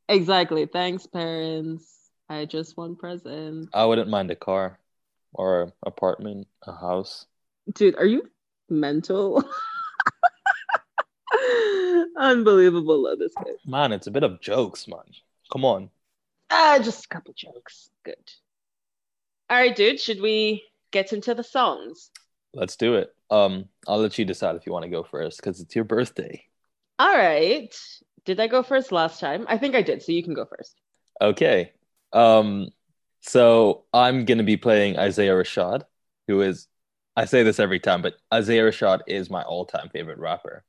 Exactly. 0.09 0.67
Thanks, 0.67 1.07
parents. 1.07 2.11
I 2.29 2.47
just 2.47 2.77
want 2.77 2.99
present. 2.99 3.69
I 3.75 3.85
wouldn't 3.85 4.09
mind 4.09 4.31
a 4.31 4.37
car 4.37 4.79
or 5.33 5.73
apartment, 5.85 6.49
a 6.67 6.73
house. 6.73 7.27
Dude, 7.73 7.97
are 7.97 8.05
you 8.05 8.31
mental? 8.69 9.43
Unbelievable, 12.17 13.03
love 13.03 13.19
this 13.19 13.33
guy. 13.37 13.51
Man, 13.67 13.93
it's 13.93 14.07
a 14.07 14.11
bit 14.11 14.23
of 14.23 14.41
jokes, 14.41 14.87
man. 14.87 14.99
Come 15.53 15.65
on. 15.65 15.91
Ah, 16.51 16.79
just 16.83 17.07
a 17.07 17.09
couple 17.09 17.35
jokes. 17.35 17.91
Good. 18.05 18.15
All 19.51 19.57
right, 19.57 19.75
dude. 19.75 20.01
Should 20.01 20.21
we 20.21 20.63
get 20.91 21.13
into 21.13 21.35
the 21.35 21.43
songs? 21.45 22.11
Let's 22.53 22.77
do 22.77 22.95
it. 22.95 23.15
Um, 23.31 23.69
I'll 23.89 23.99
let 23.99 24.19
you 24.19 24.25
decide 24.25 24.57
if 24.57 24.67
you 24.67 24.73
want 24.73 24.85
to 24.85 24.91
go 24.91 25.03
first 25.03 25.39
because 25.39 25.61
it's 25.61 25.75
your 25.75 25.85
birthday. 25.85 26.45
All 26.99 27.15
right. 27.15 27.75
Did 28.25 28.41
I 28.41 28.47
go 28.47 28.63
first 28.63 28.93
last 28.93 29.21
time? 29.21 29.45
I 29.49 29.59
think 29.59 29.75
I 29.75 29.83
did. 29.83 30.03
So 30.03 30.13
you 30.13 30.23
can 30.23 30.35
go 30.35 30.47
first. 30.47 30.81
Okay. 31.21 31.73
Um, 32.13 32.69
so 33.21 33.85
I'm 33.93 34.25
gonna 34.25 34.45
be 34.45 34.57
playing 34.57 34.99
Isaiah 34.99 35.33
Rashad, 35.33 35.83
who 36.29 36.43
is 36.43 36.69
I 37.17 37.27
say 37.27 37.43
this 37.43 37.61
every 37.61 37.81
time, 37.81 38.03
but 38.03 38.17
Isaiah 38.33 38.65
Rashad 38.65 39.01
is 39.07 39.31
my 39.31 39.43
all-time 39.43 39.89
favorite 39.91 40.19
rapper. 40.19 40.65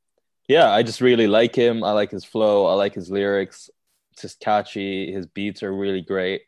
Yeah, 0.47 0.71
I 0.71 0.83
just 0.83 1.01
really 1.01 1.27
like 1.27 1.55
him. 1.55 1.83
I 1.83 1.91
like 1.91 2.11
his 2.11 2.23
flow, 2.23 2.67
I 2.67 2.73
like 2.73 2.93
his 2.93 3.09
lyrics. 3.09 3.69
It's 4.13 4.21
just 4.21 4.39
catchy, 4.39 5.11
his 5.11 5.25
beats 5.25 5.63
are 5.63 5.73
really 5.73 6.01
great. 6.01 6.43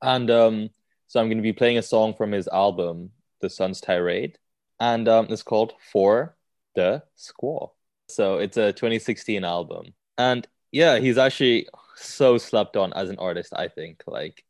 And 0.00 0.30
um, 0.30 0.70
so 1.08 1.20
I'm 1.20 1.28
gonna 1.28 1.42
be 1.42 1.52
playing 1.52 1.78
a 1.78 1.82
song 1.82 2.14
from 2.14 2.32
his 2.32 2.48
album, 2.48 3.10
The 3.40 3.50
Sun's 3.50 3.80
Tirade, 3.80 4.38
and 4.80 5.06
um, 5.08 5.26
it's 5.28 5.42
called 5.42 5.74
For 5.92 6.36
the 6.74 7.02
Squaw. 7.18 7.70
So 8.08 8.38
it's 8.38 8.56
a 8.56 8.72
2016 8.72 9.44
album. 9.44 9.94
And 10.16 10.46
yeah, 10.70 10.98
he's 10.98 11.18
actually 11.18 11.68
so 11.96 12.38
slept 12.38 12.76
on 12.76 12.92
as 12.94 13.10
an 13.10 13.18
artist, 13.18 13.52
I 13.54 13.68
think. 13.68 14.02
Like 14.06 14.44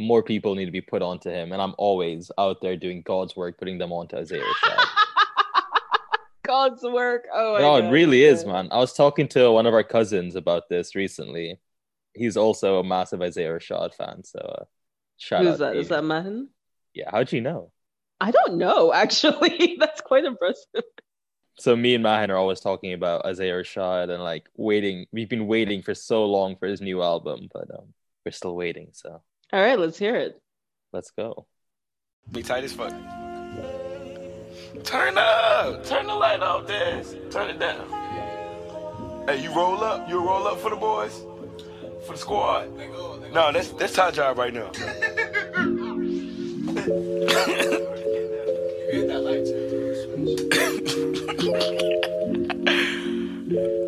more 0.00 0.22
people 0.22 0.54
need 0.54 0.66
to 0.66 0.70
be 0.70 0.80
put 0.80 1.02
onto 1.02 1.30
him. 1.30 1.52
And 1.52 1.60
I'm 1.60 1.74
always 1.78 2.30
out 2.38 2.60
there 2.60 2.76
doing 2.76 3.02
God's 3.02 3.36
work, 3.36 3.58
putting 3.58 3.78
them 3.78 3.92
onto 3.92 4.16
Isaiah 4.16 4.42
Rashad. 4.42 4.84
God's 6.46 6.82
work. 6.82 7.26
Oh, 7.32 7.58
no, 7.60 7.76
it 7.76 7.82
God. 7.82 7.92
really 7.92 8.24
is, 8.24 8.44
man. 8.44 8.68
I 8.72 8.78
was 8.78 8.92
talking 8.92 9.28
to 9.28 9.52
one 9.52 9.66
of 9.66 9.74
our 9.74 9.84
cousins 9.84 10.34
about 10.34 10.68
this 10.68 10.94
recently. 10.94 11.60
He's 12.14 12.36
also 12.36 12.80
a 12.80 12.84
massive 12.84 13.22
Isaiah 13.22 13.50
Rashad 13.50 13.94
fan. 13.94 14.24
So 14.24 14.38
uh, 14.40 14.64
shout 15.16 15.42
Who's 15.42 15.60
out 15.60 15.74
that? 15.74 15.76
Is 15.76 15.88
that 15.88 16.02
Mahan? 16.02 16.48
Yeah, 16.92 17.10
how'd 17.10 17.32
you 17.32 17.40
know? 17.40 17.70
I 18.20 18.32
don't 18.32 18.58
know, 18.58 18.92
actually. 18.92 19.76
That's 19.80 20.00
quite 20.00 20.24
impressive. 20.24 20.84
So 21.58 21.76
me 21.76 21.94
and 21.94 22.02
Mahan 22.02 22.30
are 22.30 22.36
always 22.36 22.60
talking 22.60 22.94
about 22.94 23.26
Isaiah 23.26 23.54
Rashad 23.54 24.10
and 24.10 24.22
like 24.22 24.48
waiting. 24.56 25.06
We've 25.12 25.28
been 25.28 25.46
waiting 25.46 25.82
for 25.82 25.94
so 25.94 26.24
long 26.24 26.56
for 26.56 26.66
his 26.66 26.80
new 26.80 27.02
album, 27.02 27.48
but 27.52 27.70
um, 27.72 27.94
we're 28.24 28.32
still 28.32 28.56
waiting. 28.56 28.88
So 28.92 29.22
all 29.52 29.60
right, 29.60 29.78
let's 29.78 29.98
hear 29.98 30.14
it. 30.14 30.40
Let's 30.92 31.10
go. 31.10 31.46
Be 32.30 32.42
tight 32.42 32.62
as 32.62 32.72
fuck. 32.72 32.92
Turn 34.84 35.18
up. 35.18 35.84
Turn 35.84 36.06
the 36.06 36.14
light 36.14 36.40
off, 36.40 36.68
Des. 36.68 37.04
Turn 37.30 37.50
it 37.50 37.58
down. 37.58 37.88
Hey, 39.26 39.42
you 39.42 39.52
roll 39.52 39.82
up. 39.82 40.08
You 40.08 40.24
roll 40.24 40.46
up 40.46 40.58
for 40.60 40.70
the 40.70 40.76
boys, 40.76 41.24
for 42.06 42.12
the 42.12 42.18
squad. 42.18 42.70
No, 43.32 43.50
that's 43.52 43.70
that's 43.70 43.98
our 43.98 44.12
job 44.12 44.38
right 44.38 44.54
now. 44.54 44.70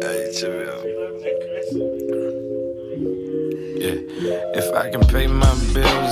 hey, 0.02 0.32
chill. 0.38 0.82
Yeah, 3.82 4.54
if 4.54 4.72
I 4.74 4.90
can 4.90 5.04
pay 5.06 5.26
my 5.26 5.51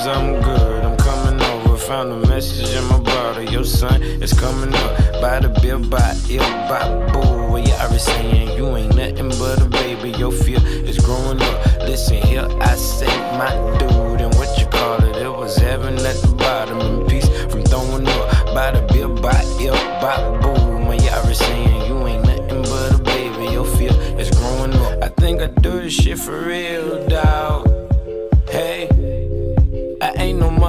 I'm 0.07 0.41
good. 0.41 0.83
I'm 0.83 0.97
coming 0.97 1.39
over. 1.41 1.77
Found 1.77 2.11
a 2.11 2.27
message 2.27 2.75
in 2.75 2.83
my 2.85 2.99
bottle. 2.99 3.43
Your 3.43 3.63
son 3.63 4.01
is 4.01 4.33
coming 4.33 4.73
up. 4.73 5.21
By 5.21 5.39
the 5.39 5.49
bill, 5.61 5.79
by 5.89 6.15
ill, 6.29 6.41
by 6.67 7.11
boo. 7.11 7.51
What 7.51 7.67
you 7.67 7.73
already 7.73 7.99
saying? 7.99 8.57
You 8.57 8.75
ain't 8.77 8.95
nothing 8.95 9.29
but 9.29 9.61
a 9.61 9.65
baby. 9.65 10.09
Your 10.17 10.31
fear 10.31 10.59
is 10.65 10.97
growing 10.97 11.39
up. 11.41 11.65
Listen 11.81 12.17
here, 12.17 12.47
I 12.61 12.75
say 12.75 13.13
my 13.37 13.51
dude. 13.77 14.21
And 14.21 14.33
what 14.35 14.57
you 14.59 14.65
call 14.67 15.03
it? 15.03 15.17
It 15.17 15.29
was 15.29 15.57
heaven 15.57 15.95
at 15.95 16.15
the 16.15 16.33
bottom. 16.35 16.79
And 16.79 17.07
peace 17.07 17.27
from 17.51 17.63
throwing 17.63 18.07
up. 18.07 18.45
By 18.55 18.71
the 18.71 18.81
bill, 18.91 19.13
by 19.21 19.39
ill, 19.59 19.75
by 20.01 20.17
boo. 20.41 20.79
My 20.79 20.95
you 20.95 21.33
saying 21.35 21.85
you 21.85 22.07
ain't 22.07 22.25
nothing 22.25 22.63
but 22.63 22.99
a 22.99 23.03
baby. 23.03 23.53
Your 23.53 23.65
fear 23.65 23.93
is 24.19 24.31
growing 24.31 24.73
up. 24.73 25.03
I 25.03 25.09
think 25.09 25.41
I 25.41 25.47
do 25.47 25.81
this 25.81 25.93
shit 25.93 26.17
for 26.17 26.41
real, 26.41 27.07
dog. 27.07 27.70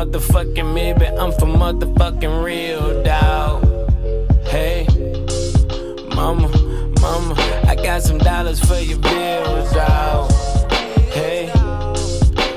Motherfucking 0.05 0.75
maybe, 0.75 1.07
I'm 1.07 1.31
for 1.33 1.47
motherfucking 1.47 2.45
real, 2.45 3.05
dog. 3.05 3.63
Hey, 4.45 4.85
mama, 6.17 6.49
mama, 7.01 7.35
I 7.69 7.77
got 7.77 8.03
some 8.03 8.19
dollars 8.19 8.59
for 8.59 8.81
your 8.81 8.99
bills, 8.99 9.73
dog. 9.73 10.33
Hey, 11.13 11.53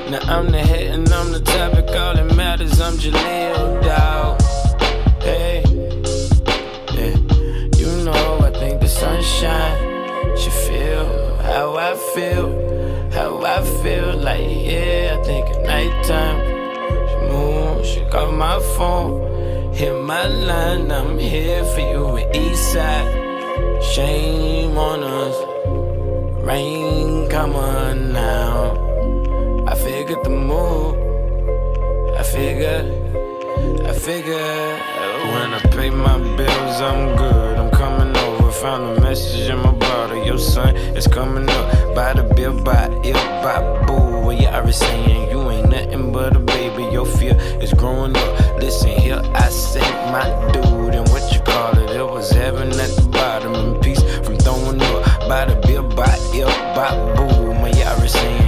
now 0.10 0.22
I'm 0.24 0.50
the 0.50 0.58
head 0.58 0.96
and 0.96 1.08
I'm 1.10 1.32
the 1.32 1.42
topic, 1.42 1.86
all 1.90 2.16
that 2.16 2.36
matters, 2.36 2.82
I'm 2.82 2.96
Jaleel, 2.96 3.84
dog. 3.84 4.42
Hey, 5.22 5.62
yeah, 6.96 7.16
you 7.78 8.06
know, 8.06 8.40
I 8.40 8.52
think 8.60 8.82
the 8.82 8.88
sunshine 8.88 10.36
should 10.36 10.52
feel 10.52 11.38
how 11.44 11.76
I 11.76 11.94
feel, 12.16 13.12
how 13.12 13.44
I 13.44 13.62
feel, 13.84 14.18
like, 14.18 14.42
yeah, 14.42 15.20
I 15.20 15.24
think 15.24 15.46
at 15.48 15.64
nighttime 15.64 16.55
call 18.16 18.32
my 18.32 18.60
phone, 18.78 19.74
hit 19.74 19.94
my 20.02 20.26
line. 20.28 20.90
I'm 20.90 21.18
here 21.18 21.66
for 21.74 21.82
you 21.82 22.18
at 22.18 22.34
Eastside. 22.34 23.10
Shame 23.94 24.78
on 24.78 25.04
us. 25.04 25.36
Rain, 26.48 27.28
come 27.30 27.56
on 27.56 28.14
now. 28.14 29.66
I 29.68 29.76
figured 29.76 30.24
the 30.24 30.30
move. 30.30 30.96
I 32.22 32.24
figured. 32.24 32.88
I 33.90 33.94
figured. 34.08 34.76
When 35.34 35.50
I 35.58 35.62
pay 35.76 35.90
my 35.90 36.18
bills, 36.38 36.78
I'm 36.90 37.18
good. 37.18 37.58
I'm 37.58 37.72
coming 37.72 38.16
over. 38.16 38.52
Found 38.64 38.98
a 38.98 39.02
message 39.02 39.50
in 39.50 39.58
my 39.58 39.72
bottle. 39.72 40.24
Your 40.26 40.38
son 40.38 40.76
is 41.00 41.08
coming 41.08 41.50
up. 41.50 41.96
By 41.96 42.14
the 42.14 42.24
bill, 42.36 42.56
by 42.64 42.86
ill, 43.04 43.24
by 43.44 43.60
boo. 43.86 44.22
What 44.26 44.40
you 44.40 44.48
already 44.48 44.72
saying? 44.72 45.32
You 45.32 45.45
nothing 45.86 46.12
but 46.12 46.36
a 46.36 46.40
baby. 46.40 46.84
Your 46.92 47.06
fear 47.06 47.36
is 47.62 47.74
growing 47.74 48.16
up. 48.16 48.58
Listen 48.58 48.90
here, 48.90 49.22
I 49.34 49.50
say 49.50 49.82
my 50.12 50.52
dude. 50.52 50.96
And 50.96 51.08
what 51.10 51.34
you 51.34 51.40
call 51.42 51.78
it? 51.78 51.90
It 51.92 52.04
was 52.04 52.30
heaven 52.32 52.70
at 52.70 52.90
the 52.96 53.08
bottom. 53.12 53.54
And 53.56 53.82
peace 53.82 54.02
from 54.24 54.38
throwing 54.38 54.82
up. 54.82 55.28
By 55.28 55.46
the 55.46 55.56
bill, 55.68 55.84
by 55.84 56.18
ill, 56.34 56.48
by 56.76 56.92
boo. 57.16 57.54
My 57.54 57.70
you 57.70 58.08
saying 58.08 58.45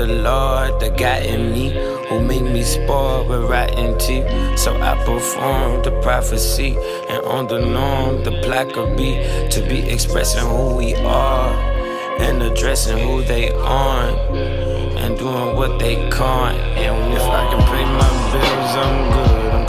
the 0.00 0.06
Lord, 0.06 0.80
that 0.80 0.96
God 0.96 1.26
in 1.26 1.52
me 1.52 1.68
who 2.08 2.22
made 2.22 2.42
me 2.42 2.62
spoil 2.62 3.28
with 3.28 3.50
rotten 3.50 3.98
teeth. 3.98 4.24
So 4.58 4.74
I 4.80 4.94
perform 5.04 5.82
the 5.82 5.90
prophecy 6.00 6.74
and 7.10 7.22
on 7.26 7.48
the 7.48 7.58
norm, 7.58 8.24
the 8.24 8.40
plaque 8.42 8.78
of 8.78 8.96
be 8.96 9.10
to 9.50 9.60
be 9.68 9.80
expressing 9.90 10.48
who 10.48 10.74
we 10.74 10.94
are 10.94 11.52
and 12.18 12.42
addressing 12.42 12.96
who 13.06 13.22
they 13.24 13.50
aren't 13.52 14.16
and 14.96 15.18
doing 15.18 15.54
what 15.54 15.78
they 15.78 15.96
can't. 16.08 16.56
And 16.80 17.12
if 17.12 17.22
I 17.22 17.42
can 17.50 17.60
pay 17.68 17.84
my 17.84 18.10
bills, 18.32 18.72
I'm 18.82 18.96
good. 19.12 19.59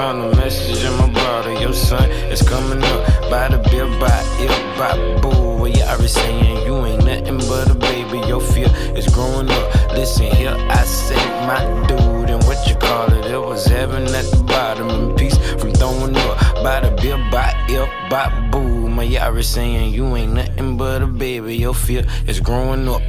Found 0.00 0.32
a 0.32 0.36
message 0.38 0.82
in 0.82 0.96
my 0.96 1.12
bottle. 1.12 1.60
Your 1.60 1.74
son 1.74 2.10
is 2.32 2.40
coming 2.40 2.82
up 2.82 3.30
by 3.30 3.48
the 3.48 3.58
bill, 3.70 3.86
by 4.00 4.08
ill, 4.40 4.56
by 4.78 5.20
boo. 5.20 5.58
What 5.58 5.76
you 5.76 5.82
already 5.82 6.08
saying? 6.08 6.64
You 6.64 6.74
ain't 6.86 7.04
nothing 7.04 7.36
but 7.46 7.70
a 7.70 7.74
baby. 7.74 8.26
Your 8.26 8.40
fear 8.40 8.68
is 8.96 9.06
growing 9.08 9.50
up. 9.50 9.92
Listen 9.92 10.34
here, 10.34 10.56
I 10.56 10.84
say 10.84 11.22
my 11.46 11.60
dude, 11.86 12.30
and 12.30 12.42
what 12.44 12.66
you 12.66 12.76
call 12.76 13.12
it? 13.12 13.26
It 13.26 13.36
was 13.36 13.66
heaven 13.66 14.04
at 14.04 14.24
the 14.30 14.42
bottom, 14.42 14.88
and 14.88 15.18
peace 15.18 15.36
from 15.60 15.72
throwing 15.72 16.16
up 16.16 16.54
by 16.64 16.80
the 16.80 16.92
bill, 17.02 17.18
by 17.30 17.52
ill, 17.68 17.86
by 18.08 18.30
boo. 18.50 18.88
My 18.88 19.04
already 19.18 19.42
saying 19.42 19.92
you 19.92 20.16
ain't 20.16 20.32
nothing 20.32 20.78
but 20.78 21.02
a 21.02 21.06
baby. 21.06 21.56
Your 21.56 21.74
fear 21.74 22.06
is 22.26 22.40
growing 22.40 22.88
up. 22.88 23.02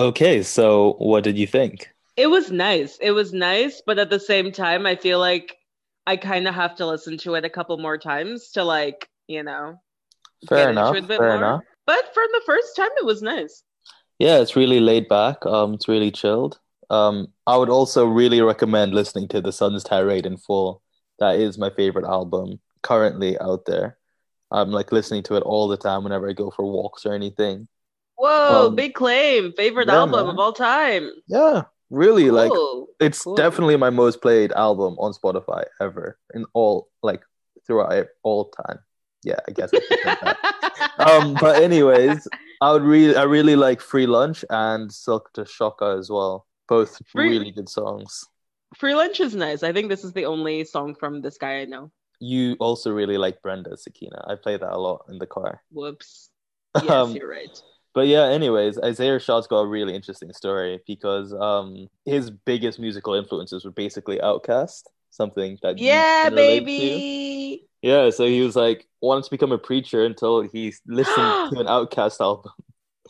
Okay, 0.00 0.42
so 0.42 0.94
what 0.98 1.24
did 1.24 1.36
you 1.36 1.46
think? 1.46 1.90
It 2.16 2.28
was 2.28 2.50
nice. 2.50 2.96
It 3.02 3.10
was 3.10 3.34
nice, 3.34 3.82
but 3.84 3.98
at 3.98 4.08
the 4.08 4.18
same 4.18 4.50
time, 4.50 4.86
I 4.86 4.96
feel 4.96 5.18
like 5.18 5.58
I 6.06 6.16
kind 6.16 6.48
of 6.48 6.54
have 6.54 6.76
to 6.76 6.86
listen 6.86 7.18
to 7.18 7.34
it 7.34 7.44
a 7.44 7.50
couple 7.50 7.76
more 7.76 7.98
times 7.98 8.50
to 8.52 8.64
like, 8.64 9.10
you 9.26 9.42
know, 9.42 9.78
Fair 10.48 10.58
get 10.58 10.70
enough. 10.70 10.96
into 10.96 10.98
it 11.02 11.04
a 11.04 11.08
bit 11.08 11.18
Fair 11.18 11.28
more. 11.28 11.36
enough. 11.36 11.60
But 11.86 12.14
for 12.14 12.22
the 12.32 12.40
first 12.46 12.76
time, 12.76 12.88
it 12.96 13.04
was 13.04 13.20
nice. 13.20 13.62
Yeah, 14.18 14.38
it's 14.40 14.56
really 14.56 14.80
laid 14.80 15.06
back. 15.06 15.44
Um, 15.44 15.74
it's 15.74 15.86
really 15.86 16.10
chilled. 16.10 16.58
Um, 16.88 17.28
I 17.46 17.58
would 17.58 17.68
also 17.68 18.06
really 18.06 18.40
recommend 18.40 18.94
listening 18.94 19.28
to 19.28 19.42
The 19.42 19.52
Sun's 19.52 19.84
Tirade 19.84 20.24
in 20.24 20.38
full. 20.38 20.82
That 21.18 21.38
is 21.38 21.58
my 21.58 21.68
favorite 21.68 22.06
album 22.06 22.58
currently 22.82 23.38
out 23.38 23.66
there. 23.66 23.98
I'm 24.50 24.70
like 24.70 24.92
listening 24.92 25.24
to 25.24 25.36
it 25.36 25.42
all 25.42 25.68
the 25.68 25.76
time 25.76 26.04
whenever 26.04 26.26
I 26.26 26.32
go 26.32 26.50
for 26.50 26.64
walks 26.64 27.04
or 27.04 27.12
anything. 27.12 27.68
Whoa, 28.20 28.66
Um, 28.68 28.74
big 28.76 28.92
claim. 28.94 29.52
Favorite 29.56 29.88
yeah, 29.88 29.96
album 30.00 30.26
man. 30.26 30.34
of 30.34 30.38
all 30.38 30.52
time. 30.52 31.08
Yeah, 31.26 31.62
really, 31.88 32.30
like 32.30 32.52
it's 33.00 33.22
Cool. 33.24 33.34
definitely 33.34 33.76
my 33.76 33.88
most 33.88 34.20
played 34.20 34.52
album 34.52 34.96
on 34.98 35.12
Spotify 35.14 35.64
ever 35.80 36.18
in 36.34 36.44
all 36.52 36.88
like 37.02 37.22
throughout 37.66 38.06
all 38.22 38.50
time. 38.50 38.78
Yeah, 39.24 39.40
I 39.48 39.52
guess. 39.52 39.70
I 39.72 40.34
um, 40.98 41.34
but 41.40 41.62
anyways, 41.62 42.28
I 42.60 42.72
would 42.72 42.82
really, 42.82 43.16
I 43.16 43.22
really 43.24 43.56
like 43.56 43.80
Free 43.80 44.06
Lunch 44.06 44.44
and 44.50 44.90
Silkk 44.90 45.32
Da 45.34 45.44
Shocka 45.44 45.98
as 45.98 46.10
well. 46.10 46.46
Both 46.68 47.00
Free- 47.08 47.28
really 47.28 47.50
good 47.52 47.68
songs. 47.68 48.24
Free 48.76 48.94
Lunch 48.94 49.18
is 49.20 49.34
nice. 49.34 49.62
I 49.62 49.72
think 49.72 49.88
this 49.88 50.04
is 50.04 50.12
the 50.12 50.26
only 50.26 50.64
song 50.64 50.94
from 50.94 51.20
this 51.22 51.38
guy 51.38 51.60
I 51.60 51.64
know. 51.64 51.90
You 52.20 52.56
also 52.60 52.92
really 52.92 53.16
like 53.16 53.40
Brenda 53.42 53.76
Sakina. 53.76 54.22
I 54.28 54.34
play 54.36 54.56
that 54.58 54.72
a 54.72 54.78
lot 54.78 55.06
in 55.08 55.16
the 55.18 55.26
car. 55.26 55.62
Whoops. 55.72 56.28
Yes, 56.76 56.90
Um, 56.90 57.16
you're 57.16 57.28
right. 57.28 57.60
But 57.94 58.06
yeah, 58.06 58.24
anyways, 58.26 58.78
Isaiah 58.78 59.18
Rashad's 59.18 59.46
got 59.48 59.60
a 59.60 59.66
really 59.66 59.94
interesting 59.94 60.32
story 60.32 60.80
because 60.86 61.32
um 61.34 61.88
his 62.04 62.30
biggest 62.30 62.78
musical 62.78 63.14
influences 63.14 63.64
were 63.64 63.72
basically 63.72 64.18
Outkast, 64.18 64.84
something 65.10 65.58
that 65.62 65.76
Yeah, 65.76 66.30
baby. 66.30 67.66
Yeah, 67.82 68.10
so 68.10 68.26
he 68.26 68.40
was 68.42 68.56
like 68.56 68.86
wanted 69.00 69.24
to 69.24 69.30
become 69.30 69.52
a 69.52 69.58
preacher 69.58 70.04
until 70.04 70.42
he 70.42 70.74
listened 70.86 71.36
to 71.52 71.60
an 71.60 71.66
Outkast 71.66 72.20
album. 72.20 72.52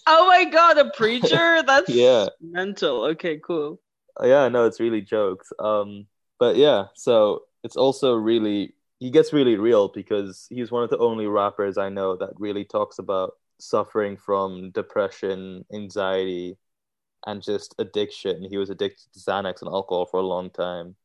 Oh 0.06 0.26
my 0.26 0.44
god, 0.44 0.78
a 0.78 0.90
preacher? 0.90 1.62
That's 1.66 1.90
Yeah. 1.90 2.28
mental. 2.40 3.04
Okay, 3.06 3.38
cool. 3.38 3.80
Uh, 4.20 4.26
Yeah, 4.26 4.48
no, 4.48 4.66
it's 4.66 4.80
really 4.80 5.00
jokes. 5.00 5.52
Um, 5.58 6.06
but 6.38 6.56
yeah, 6.56 6.86
so 6.94 7.42
it's 7.62 7.76
also 7.76 8.14
really 8.14 8.74
he 8.98 9.10
gets 9.10 9.32
really 9.32 9.56
real 9.56 9.88
because 9.88 10.46
he's 10.50 10.70
one 10.70 10.82
of 10.84 10.90
the 10.90 10.98
only 10.98 11.26
rappers 11.26 11.78
I 11.78 11.88
know 11.88 12.16
that 12.16 12.30
really 12.38 12.64
talks 12.64 12.98
about 12.98 13.32
suffering 13.62 14.16
from 14.16 14.70
depression, 14.72 15.64
anxiety, 15.72 16.58
and 17.26 17.42
just 17.42 17.74
addiction. 17.78 18.44
He 18.44 18.56
was 18.58 18.70
addicted 18.70 19.12
to 19.12 19.18
Xanax 19.20 19.62
and 19.62 19.68
alcohol 19.70 20.06
for 20.06 20.20
a 20.20 20.22
long 20.26 20.50
time. 20.50 20.96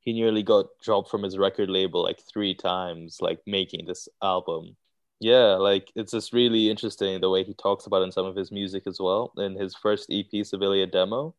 he 0.00 0.12
nearly 0.12 0.42
got 0.42 0.66
dropped 0.82 1.10
from 1.10 1.22
his 1.24 1.38
record 1.38 1.68
label 1.70 2.02
like 2.02 2.20
three 2.32 2.54
times, 2.54 3.18
like 3.20 3.40
making 3.46 3.86
this 3.86 4.08
album. 4.22 4.76
Yeah, 5.20 5.54
like 5.56 5.90
it's 5.96 6.12
just 6.12 6.32
really 6.32 6.70
interesting 6.70 7.20
the 7.20 7.30
way 7.30 7.42
he 7.44 7.54
talks 7.54 7.86
about 7.86 8.02
in 8.02 8.12
some 8.12 8.26
of 8.26 8.36
his 8.36 8.52
music 8.52 8.84
as 8.86 9.00
well. 9.00 9.32
In 9.38 9.56
his 9.56 9.74
first 9.74 10.08
EP, 10.10 10.30
Cilvia 10.32 10.90
Demo, 10.90 11.34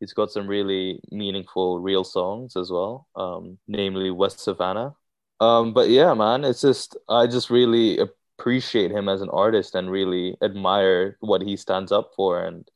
he's 0.00 0.12
got 0.14 0.30
some 0.32 0.46
really 0.46 1.00
meaningful, 1.10 1.80
real 1.80 2.04
songs 2.04 2.56
as 2.56 2.70
well, 2.70 3.08
um, 3.16 3.58
namely 3.68 4.10
West 4.10 4.40
Savannah. 4.40 4.94
Um, 5.40 5.72
but 5.72 5.88
yeah, 5.90 6.14
man, 6.14 6.44
it's 6.44 6.60
just 6.62 6.96
I 7.08 7.26
just 7.26 7.50
really 7.50 7.98
appreciate 8.40 8.90
him 8.90 9.08
as 9.08 9.20
an 9.20 9.28
artist 9.30 9.74
and 9.74 9.90
really 9.90 10.36
admire 10.42 11.16
what 11.20 11.42
he 11.42 11.56
stands 11.56 11.92
up 11.92 12.12
for 12.16 12.42
and 12.42 12.68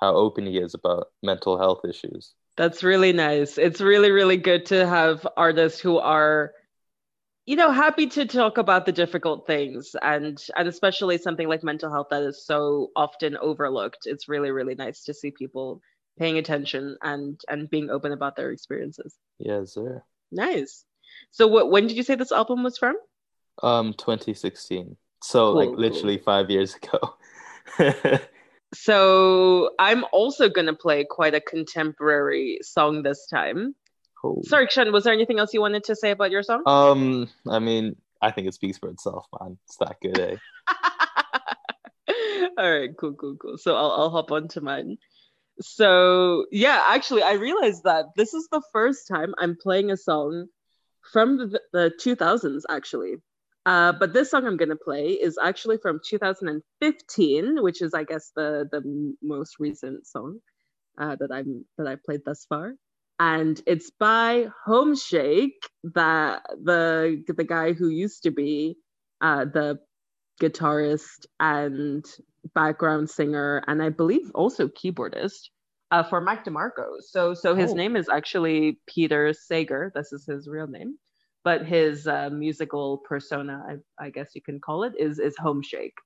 how 0.00 0.14
open 0.14 0.46
he 0.46 0.58
is 0.58 0.74
about 0.74 1.08
mental 1.24 1.58
health 1.58 1.80
issues. 1.84 2.34
That's 2.56 2.84
really 2.84 3.12
nice. 3.12 3.58
It's 3.58 3.80
really, 3.80 4.12
really 4.12 4.36
good 4.36 4.66
to 4.66 4.86
have 4.86 5.26
artists 5.36 5.80
who 5.80 5.98
are, 5.98 6.52
you 7.46 7.56
know, 7.56 7.72
happy 7.72 8.06
to 8.08 8.26
talk 8.26 8.58
about 8.58 8.86
the 8.86 8.92
difficult 8.92 9.46
things 9.46 9.96
and 10.02 10.40
and 10.56 10.68
especially 10.68 11.18
something 11.18 11.48
like 11.48 11.64
mental 11.64 11.90
health 11.90 12.08
that 12.10 12.22
is 12.22 12.46
so 12.46 12.90
often 12.94 13.36
overlooked. 13.36 14.06
It's 14.06 14.28
really, 14.28 14.52
really 14.52 14.76
nice 14.76 15.04
to 15.04 15.14
see 15.14 15.32
people 15.32 15.80
paying 16.16 16.38
attention 16.38 16.96
and 17.02 17.40
and 17.48 17.70
being 17.70 17.90
open 17.90 18.12
about 18.12 18.36
their 18.36 18.50
experiences. 18.50 19.16
Yes, 19.38 19.74
sir. 19.74 20.02
Nice. 20.30 20.84
So 21.32 21.48
what 21.48 21.70
when 21.70 21.88
did 21.88 21.96
you 21.96 22.04
say 22.04 22.14
this 22.14 22.32
album 22.32 22.62
was 22.62 22.78
from? 22.78 22.96
Um 23.62 23.94
2016. 23.94 24.96
So 25.22 25.52
cool, 25.52 25.54
like 25.54 25.78
literally 25.78 26.16
cool. 26.16 26.24
5 26.24 26.50
years 26.50 26.76
ago. 26.76 28.18
So 28.74 29.70
I'm 29.78 30.04
also 30.12 30.48
gonna 30.48 30.74
play 30.74 31.04
quite 31.04 31.34
a 31.34 31.40
contemporary 31.40 32.58
song 32.62 33.02
this 33.02 33.26
time. 33.26 33.74
Cool. 34.20 34.42
Sorry, 34.44 34.66
Kshen, 34.66 34.92
was 34.92 35.04
there 35.04 35.12
anything 35.12 35.38
else 35.38 35.54
you 35.54 35.60
wanted 35.60 35.84
to 35.84 35.96
say 35.96 36.10
about 36.10 36.30
your 36.30 36.42
song? 36.42 36.62
Um, 36.66 37.28
I 37.48 37.60
mean, 37.60 37.96
I 38.20 38.30
think 38.30 38.48
it 38.48 38.54
speaks 38.54 38.78
for 38.78 38.90
itself, 38.90 39.26
man. 39.40 39.58
It's 39.64 39.76
that 39.76 39.96
good, 40.02 40.18
eh? 40.18 40.36
All 42.58 42.70
right, 42.70 42.90
cool, 42.98 43.14
cool, 43.14 43.36
cool. 43.36 43.56
So 43.56 43.74
I'll 43.74 43.92
I'll 43.92 44.10
hop 44.10 44.32
on 44.32 44.48
to 44.48 44.60
mine. 44.60 44.98
So 45.60 46.44
yeah, 46.50 46.84
actually, 46.88 47.22
I 47.22 47.34
realized 47.34 47.84
that 47.84 48.06
this 48.16 48.34
is 48.34 48.48
the 48.52 48.62
first 48.72 49.08
time 49.08 49.34
I'm 49.38 49.56
playing 49.56 49.90
a 49.90 49.96
song 49.96 50.48
from 51.10 51.38
the, 51.38 51.60
the 51.72 51.92
2000s, 51.98 52.62
actually. 52.68 53.16
Uh, 53.66 53.92
but 53.92 54.12
this 54.12 54.30
song 54.30 54.46
I'm 54.46 54.56
gonna 54.56 54.76
play 54.76 55.10
is 55.10 55.38
actually 55.42 55.78
from 55.78 56.00
2015, 56.04 57.62
which 57.62 57.82
is 57.82 57.94
I 57.94 58.04
guess 58.04 58.32
the 58.34 58.68
the 58.70 59.14
most 59.22 59.56
recent 59.58 60.06
song 60.06 60.38
uh, 60.98 61.16
that 61.16 61.30
I'm 61.32 61.64
that 61.76 61.86
I 61.86 61.96
played 61.96 62.22
thus 62.24 62.46
far, 62.48 62.74
and 63.18 63.60
it's 63.66 63.90
by 63.90 64.48
Homeshake, 64.66 65.60
that 65.94 66.42
the 66.62 67.22
the 67.26 67.44
guy 67.44 67.72
who 67.72 67.88
used 67.88 68.22
to 68.22 68.30
be 68.30 68.76
uh, 69.20 69.44
the 69.44 69.78
guitarist 70.40 71.26
and 71.40 72.04
background 72.54 73.10
singer, 73.10 73.62
and 73.66 73.82
I 73.82 73.90
believe 73.90 74.30
also 74.34 74.68
keyboardist 74.68 75.50
uh, 75.90 76.04
for 76.04 76.20
Mac 76.20 76.44
DeMarco. 76.44 77.00
So 77.00 77.34
so 77.34 77.54
his 77.54 77.72
oh. 77.72 77.74
name 77.74 77.96
is 77.96 78.08
actually 78.08 78.78
Peter 78.86 79.32
Sagar. 79.32 79.92
This 79.94 80.12
is 80.12 80.24
his 80.26 80.48
real 80.48 80.68
name 80.68 80.96
but 81.48 81.64
his 81.64 82.06
uh, 82.06 82.28
musical 82.28 82.98
persona, 82.98 83.64
I, 83.66 84.04
I, 84.04 84.10
guess 84.10 84.32
you 84.34 84.42
can 84.42 84.60
call 84.60 84.82
it, 84.82 84.92
is 84.98 85.18
is 85.18 85.34
Home 85.38 85.62
Shake. 85.62 85.96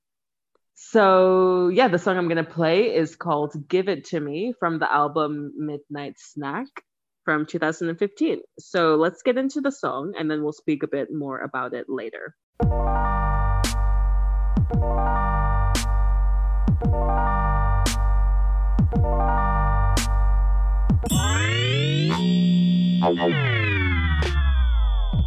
So 0.75 1.67
yeah, 1.67 1.89
the 1.89 1.99
song 1.99 2.17
I'm 2.17 2.29
gonna 2.29 2.45
play 2.45 2.95
is 2.95 3.17
called 3.17 3.53
"Give 3.67 3.89
It 3.89 4.05
to 4.11 4.21
Me" 4.21 4.55
from 4.61 4.79
the 4.79 4.93
album 5.01 5.53
Midnight 5.57 6.15
Snack 6.17 6.69
from 7.25 7.45
2015. 7.45 8.39
So 8.61 8.95
let's 8.95 9.23
get 9.23 9.37
into 9.37 9.61
the 9.61 9.73
song, 9.73 10.13
and 10.17 10.31
then 10.31 10.45
we'll 10.45 10.53
speak 10.53 10.85
a 10.85 10.87
bit 10.97 11.09
more 11.13 11.41
about 11.41 11.75
it 11.75 11.87
later. 11.89 12.37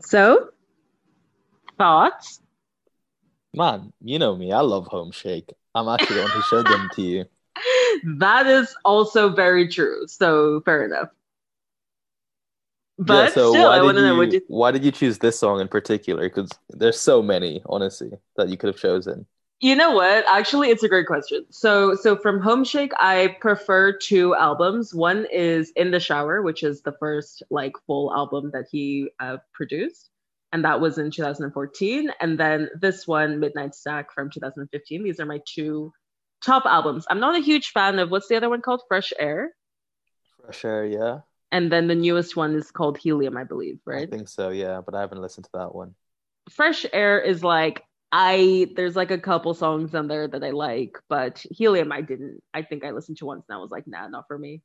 So, 0.00 0.50
thoughts? 1.78 2.40
Man, 3.54 3.92
you 4.00 4.18
know 4.18 4.36
me. 4.36 4.52
I 4.52 4.60
love 4.60 4.86
Home 4.88 5.10
Shake. 5.10 5.52
I'm 5.74 5.88
actually 5.88 6.16
the 6.16 6.22
one 6.22 6.30
who 6.30 6.42
showed 6.42 6.66
them 6.66 6.88
to 6.94 7.02
you. 7.02 7.24
That 8.18 8.46
is 8.46 8.74
also 8.84 9.28
very 9.28 9.68
true. 9.68 10.06
So, 10.06 10.62
fair 10.64 10.84
enough. 10.84 11.08
But 12.98 13.14
yeah, 13.14 13.26
so 13.34 13.50
still, 13.50 13.64
why 13.64 13.76
I 13.76 13.82
want 13.82 13.96
to 13.96 14.02
know 14.02 14.16
what 14.16 14.32
you. 14.32 14.40
why 14.46 14.70
did 14.70 14.84
you 14.84 14.92
choose 14.92 15.18
this 15.18 15.38
song 15.38 15.60
in 15.60 15.68
particular? 15.68 16.28
Because 16.28 16.50
there's 16.68 17.00
so 17.00 17.22
many, 17.22 17.62
honestly, 17.66 18.10
that 18.36 18.48
you 18.48 18.56
could 18.56 18.68
have 18.68 18.80
chosen. 18.80 19.26
You 19.60 19.76
know 19.76 19.92
what? 19.92 20.24
Actually, 20.26 20.70
it's 20.70 20.82
a 20.82 20.88
great 20.88 21.06
question. 21.06 21.44
So, 21.50 21.94
so 21.94 22.16
from 22.16 22.40
Home 22.40 22.64
Shake, 22.64 22.92
I 22.98 23.36
prefer 23.40 23.92
two 23.92 24.34
albums. 24.34 24.94
One 24.94 25.26
is 25.30 25.70
In 25.76 25.90
the 25.90 26.00
Shower, 26.00 26.40
which 26.40 26.62
is 26.62 26.80
the 26.80 26.96
first 26.98 27.42
like 27.50 27.74
full 27.86 28.10
album 28.14 28.50
that 28.54 28.68
he 28.72 29.10
uh, 29.20 29.36
produced, 29.52 30.08
and 30.50 30.64
that 30.64 30.80
was 30.80 30.96
in 30.96 31.10
2014. 31.10 32.10
And 32.20 32.40
then 32.40 32.70
this 32.80 33.06
one, 33.06 33.38
Midnight 33.38 33.74
Snack, 33.74 34.14
from 34.14 34.30
2015. 34.30 35.04
These 35.04 35.20
are 35.20 35.26
my 35.26 35.40
two 35.46 35.92
top 36.42 36.64
albums. 36.64 37.04
I'm 37.10 37.20
not 37.20 37.36
a 37.36 37.42
huge 37.42 37.72
fan 37.72 37.98
of 37.98 38.10
what's 38.10 38.28
the 38.28 38.36
other 38.36 38.48
one 38.48 38.62
called? 38.62 38.80
Fresh 38.88 39.12
Air. 39.18 39.50
Fresh 40.42 40.64
Air, 40.64 40.86
yeah. 40.86 41.18
And 41.52 41.70
then 41.70 41.86
the 41.86 41.94
newest 41.94 42.34
one 42.34 42.54
is 42.54 42.70
called 42.70 42.96
Helium, 42.96 43.36
I 43.36 43.44
believe, 43.44 43.80
right? 43.84 44.08
I 44.08 44.10
think 44.10 44.28
so, 44.28 44.48
yeah, 44.48 44.80
but 44.80 44.94
I 44.94 45.00
haven't 45.00 45.20
listened 45.20 45.44
to 45.44 45.50
that 45.54 45.74
one. 45.74 45.94
Fresh 46.48 46.86
Air 46.94 47.20
is 47.20 47.44
like 47.44 47.84
I 48.12 48.68
there's 48.74 48.96
like 48.96 49.10
a 49.10 49.18
couple 49.18 49.54
songs 49.54 49.94
on 49.94 50.08
there 50.08 50.26
that 50.26 50.42
I 50.42 50.50
like, 50.50 50.98
but 51.08 51.44
Helium 51.50 51.92
I 51.92 52.00
didn't. 52.00 52.42
I 52.52 52.62
think 52.62 52.84
I 52.84 52.90
listened 52.90 53.18
to 53.18 53.26
once 53.26 53.44
and 53.48 53.56
I 53.56 53.60
was 53.60 53.70
like, 53.70 53.86
nah, 53.86 54.08
not 54.08 54.26
for 54.26 54.38
me. 54.38 54.62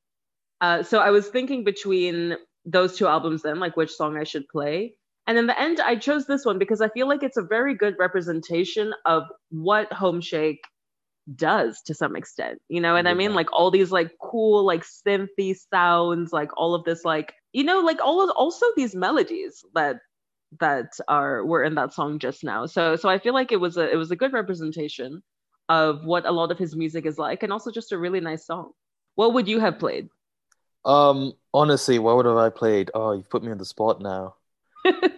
Uh, 0.62 0.84
so 0.84 1.00
I 1.00 1.12
was 1.12 1.28
thinking 1.28 1.64
between 1.64 2.36
those 2.66 2.98
two 2.98 3.08
albums 3.08 3.44
then, 3.44 3.60
like 3.60 3.78
which 3.78 3.92
song 3.92 4.18
I 4.18 4.24
should 4.24 4.48
play. 4.48 4.96
And 5.28 5.38
in 5.38 5.48
the 5.48 5.60
end, 5.60 5.80
I 5.80 5.96
chose 5.96 6.26
this 6.26 6.46
one 6.46 6.60
because 6.60 6.82
I 6.82 6.90
feel 6.90 7.08
like 7.08 7.24
it's 7.24 7.38
a 7.38 7.44
very 7.44 7.76
good 7.76 7.96
representation 8.00 8.94
of 9.06 9.24
what 9.50 9.92
Home 9.94 10.22
Shake 10.22 10.62
does 11.36 11.82
to 11.84 11.94
some 11.96 12.16
extent. 12.16 12.60
You 12.70 12.82
know 12.82 12.94
what 12.94 13.08
I 13.08 13.16
mean? 13.16 13.34
Like 13.34 13.52
all 13.52 13.72
these 13.72 13.92
like 13.92 14.12
cool 14.22 14.64
like 14.64 14.84
synthy 14.84 15.56
sounds, 15.72 16.32
like 16.32 16.56
all 16.58 16.76
of 16.76 16.84
this 16.84 17.04
like 17.04 17.34
you 17.54 17.64
know 17.64 17.80
like 17.82 18.00
all 18.04 18.24
of 18.24 18.30
also 18.36 18.66
these 18.76 18.96
melodies 18.96 19.64
that 19.74 19.98
that 20.60 20.94
are 21.08 21.46
were 21.46 21.64
in 21.64 21.76
that 21.76 21.94
song 21.94 22.20
just 22.20 22.44
now. 22.44 22.66
So 22.66 22.96
so 22.96 23.10
I 23.10 23.20
feel 23.20 23.34
like 23.34 23.52
it 23.52 23.60
was 23.60 23.78
a 23.78 23.92
it 23.92 23.96
was 23.96 24.12
a 24.12 24.16
good 24.16 24.34
representation 24.34 25.22
of 25.68 26.06
what 26.06 26.26
a 26.26 26.32
lot 26.32 26.52
of 26.52 26.58
his 26.60 26.76
music 26.76 27.06
is 27.06 27.18
like 27.18 27.42
and 27.42 27.52
also 27.52 27.72
just 27.72 27.92
a 27.92 27.98
really 27.98 28.20
nice 28.20 28.46
song. 28.46 28.72
What 29.16 29.34
would 29.34 29.48
you 29.48 29.60
have 29.60 29.80
played? 29.80 30.10
Um, 30.86 31.34
honestly, 31.54 32.00
what 32.00 32.16
would 32.16 32.26
have 32.28 32.38
I 32.38 32.50
played? 32.50 32.92
Oh, 32.94 33.14
you've 33.14 33.30
put 33.30 33.44
me 33.44 33.52
on 33.52 33.58
the 33.58 33.66
spot 33.66 34.02
now. 34.02 34.36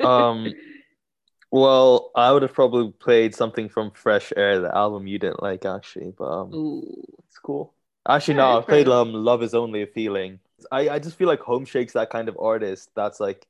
Um, 0.02 0.54
well, 1.52 2.12
I 2.16 2.32
would 2.32 2.42
have 2.42 2.54
probably 2.54 2.92
played 2.92 3.36
something 3.36 3.68
from 3.68 3.92
Fresh 3.92 4.32
Air, 4.38 4.62
the 4.62 4.76
album 4.76 5.08
you 5.08 5.20
didn't 5.20 5.44
like, 5.44 5.66
actually, 5.66 6.14
but 6.18 6.26
um, 6.26 6.54
Ooh. 6.54 7.04
it's 7.28 7.38
cool. 7.40 7.74
Actually, 8.08 8.36
no, 8.36 8.58
I 8.58 8.62
played 8.62 8.88
um, 8.88 9.14
Love 9.14 9.44
Is 9.44 9.54
Only 9.54 9.82
a 9.82 9.88
Feeling. 9.88 10.40
I, 10.72 10.90
I 10.90 11.00
just 11.00 11.18
feel 11.18 11.28
like 11.28 11.42
Home 11.42 11.66
Shake's 11.66 11.94
that 11.94 12.10
kind 12.10 12.30
of 12.30 12.38
artist 12.40 12.90
that's 12.96 13.20
like 13.20 13.46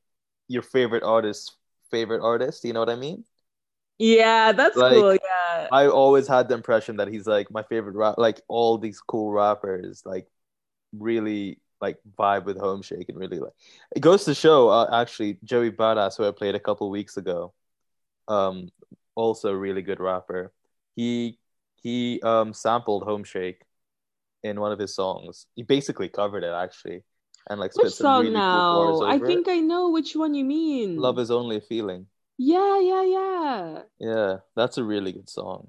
your 0.48 0.62
favorite 0.62 1.04
artist's 1.04 1.52
favorite 1.90 2.22
artist. 2.22 2.64
You 2.64 2.72
know 2.72 2.80
what 2.80 2.90
I 2.90 2.96
mean? 2.96 3.24
Yeah, 3.98 4.52
that's 4.52 4.76
Like, 4.76 4.94
cool. 4.94 5.14
Yeah. 5.14 5.68
I 5.72 5.86
always 5.88 6.26
had 6.28 6.48
the 6.48 6.54
impression 6.54 6.96
that 6.96 7.08
he's 7.08 7.26
like 7.26 7.50
my 7.50 7.62
favorite 7.64 7.96
rap. 7.96 8.14
Like 8.18 8.40
all 8.48 8.78
these 8.78 9.00
cool 9.00 9.32
rappers, 9.32 10.02
like 10.04 10.26
really 10.92 11.60
like 11.80 11.98
vibe 12.18 12.44
with 12.44 12.58
Home 12.58 12.82
Shake 12.82 13.08
and 13.08 13.18
really 13.18 13.38
like. 13.38 13.52
It 13.94 14.00
goes 14.00 14.24
to 14.24 14.34
show, 14.34 14.68
uh, 14.68 14.88
actually, 14.92 15.38
Joey 15.44 15.70
Badass, 15.70 16.16
who 16.16 16.26
I 16.26 16.32
played 16.32 16.54
a 16.54 16.60
couple 16.60 16.90
weeks 16.90 17.16
ago, 17.16 17.52
um, 18.28 18.70
also 19.14 19.50
a 19.50 19.56
really 19.56 19.82
good 19.82 20.00
rapper. 20.00 20.52
He 20.96 21.38
he 21.76 22.20
um 22.22 22.52
sampled 22.54 23.04
Home 23.04 23.24
Shake 23.24 23.62
in 24.42 24.60
one 24.60 24.72
of 24.72 24.78
his 24.78 24.94
songs. 24.94 25.46
He 25.56 25.62
basically 25.62 26.08
covered 26.08 26.44
it 26.44 26.52
actually, 26.52 27.04
and 27.50 27.60
like 27.60 27.74
Which 27.74 27.92
song 27.92 28.22
really 28.22 28.40
cool 28.50 29.00
now? 29.00 29.06
I 29.06 29.18
think. 29.18 29.48
I 29.48 29.60
know 29.60 29.90
which 29.90 30.14
one 30.14 30.34
you 30.34 30.44
mean. 30.44 30.96
Love 30.96 31.18
is 31.18 31.30
only 31.30 31.56
a 31.56 31.60
feeling. 31.60 32.06
Yeah, 32.36 32.78
yeah, 32.78 33.02
yeah. 33.02 33.82
Yeah, 33.98 34.36
that's 34.54 34.78
a 34.78 34.84
really 34.84 35.12
good 35.12 35.28
song. 35.28 35.68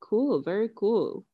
Cool, 0.00 0.42
very 0.42 0.70
cool. 0.74 1.24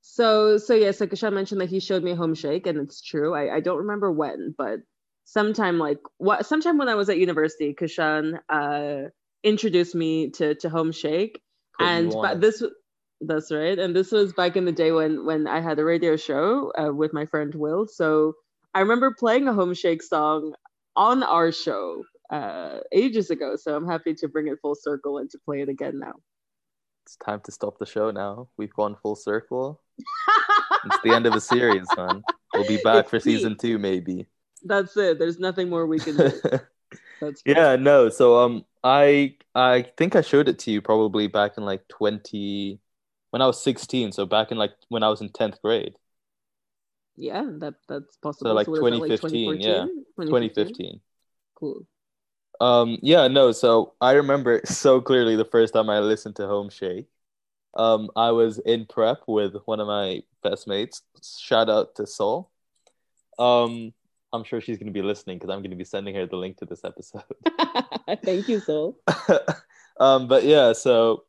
So, 0.00 0.58
so 0.58 0.74
yes, 0.74 1.00
like 1.00 1.10
Kashan 1.10 1.32
mentioned 1.32 1.60
that 1.60 1.70
he 1.70 1.80
showed 1.80 2.02
me 2.02 2.14
Home 2.14 2.34
Shake, 2.34 2.66
and 2.66 2.78
it's 2.78 3.00
true. 3.00 3.34
I, 3.34 3.56
I 3.56 3.60
don't 3.60 3.78
remember 3.78 4.12
when, 4.12 4.54
but 4.56 4.80
sometime 5.24 5.78
like 5.78 5.98
what 6.18 6.44
sometime 6.44 6.76
when 6.76 6.88
I 6.88 6.94
was 6.94 7.08
at 7.08 7.18
university, 7.18 7.74
Kashan 7.74 8.38
uh 8.48 9.08
introduced 9.42 9.94
me 9.94 10.30
to 10.32 10.54
to 10.56 10.68
Home 10.68 10.92
Shake, 10.92 11.40
and 11.80 12.14
but 12.20 12.40
this 12.40 12.62
that's 13.22 13.50
right, 13.50 13.78
and 13.78 13.96
this 13.96 14.12
was 14.12 14.32
back 14.34 14.56
in 14.56 14.66
the 14.66 14.72
day 14.72 14.92
when 14.92 15.24
when 15.24 15.46
I 15.46 15.60
had 15.60 15.78
a 15.78 15.84
radio 15.84 16.16
show 16.16 16.72
uh, 16.78 16.92
with 16.92 17.14
my 17.14 17.24
friend 17.26 17.54
Will. 17.54 17.86
So 17.86 18.34
I 18.74 18.80
remember 18.80 19.14
playing 19.18 19.48
a 19.48 19.52
Home 19.52 19.74
Shake 19.74 20.02
song 20.02 20.54
on 20.96 21.22
our 21.22 21.52
show 21.52 22.04
uh 22.30 22.78
ages 22.92 23.30
ago. 23.30 23.56
So 23.56 23.76
I'm 23.76 23.86
happy 23.86 24.14
to 24.14 24.28
bring 24.28 24.48
it 24.48 24.58
full 24.62 24.74
circle 24.74 25.18
and 25.18 25.30
to 25.30 25.38
play 25.44 25.60
it 25.62 25.68
again 25.68 25.98
now. 25.98 26.14
It's 27.04 27.16
time 27.16 27.40
to 27.44 27.52
stop 27.52 27.78
the 27.78 27.86
show 27.86 28.10
now. 28.10 28.48
We've 28.56 28.72
gone 28.72 28.96
full 29.02 29.16
circle. 29.16 29.80
It's 30.84 30.98
the 31.00 31.12
end 31.14 31.26
of 31.26 31.34
a 31.34 31.40
series, 31.40 31.94
man. 31.96 32.24
We'll 32.52 32.64
be 32.64 32.76
back 32.84 33.04
It's 33.04 33.10
for 33.10 33.20
season 33.20 33.56
two, 33.56 33.78
maybe. 33.78 34.26
That's 34.64 34.96
it. 34.96 35.18
There's 35.18 35.38
nothing 35.38 35.68
more 35.68 35.86
we 35.86 36.00
can 36.00 36.16
do. 36.16 36.40
That's 37.20 37.42
great. 37.42 37.56
yeah, 37.56 37.76
no. 37.76 38.08
So 38.08 38.38
um, 38.42 38.64
I 38.82 39.36
I 39.54 39.82
think 39.96 40.16
I 40.16 40.20
showed 40.22 40.48
it 40.48 40.58
to 40.60 40.70
you 40.70 40.80
probably 40.82 41.26
back 41.26 41.56
in 41.58 41.64
like 41.64 41.86
twenty 41.88 42.80
when 43.30 43.42
I 43.42 43.46
was 43.46 43.62
sixteen. 43.62 44.12
So 44.12 44.26
back 44.26 44.50
in 44.52 44.58
like 44.58 44.72
when 44.88 45.02
I 45.02 45.08
was 45.08 45.20
in 45.20 45.30
tenth 45.30 45.60
grade, 45.62 45.94
Yeah, 47.16 47.44
that 47.58 47.74
that's 47.88 48.16
possible. 48.16 48.50
So 48.50 48.54
like, 48.54 48.66
that, 48.66 48.74
2015, 48.74 49.60
yeah. 49.60 49.86
2014? 50.16 50.28
twenty 50.28 50.48
fifteen. 50.48 51.00
Cool. 51.54 51.86
Um, 52.60 52.98
yeah, 53.02 53.28
no. 53.28 53.52
So 53.52 53.94
I 54.00 54.12
remember 54.12 54.60
so 54.64 55.00
clearly 55.00 55.36
the 55.36 55.44
first 55.44 55.74
time 55.74 55.90
I 55.90 56.00
listened 56.00 56.36
to 56.36 56.46
Home 56.46 56.70
Shake. 56.70 57.06
Um, 57.76 58.08
I 58.14 58.30
was 58.30 58.58
in 58.58 58.86
prep 58.86 59.22
with 59.26 59.56
one 59.64 59.80
of 59.80 59.88
my 59.88 60.22
best 60.42 60.68
mates. 60.68 61.02
Shout 61.40 61.68
out 61.68 61.96
to 61.96 62.06
Sol. 62.06 62.50
Um, 63.38 63.92
I'm 64.32 64.44
sure 64.44 64.60
she's 64.60 64.78
going 64.78 64.86
to 64.86 64.92
be 64.92 65.02
listening 65.02 65.38
because 65.38 65.50
I'm 65.50 65.60
going 65.60 65.70
to 65.70 65.76
be 65.76 65.84
sending 65.84 66.14
her 66.14 66.26
the 66.26 66.36
link 66.36 66.58
to 66.58 66.66
this 66.66 66.84
episode. 66.84 67.22
Thank 68.24 68.48
you, 68.48 68.60
Sol. 68.60 68.96
um, 70.00 70.28
but 70.28 70.44
yeah, 70.44 70.72
so 70.72 71.24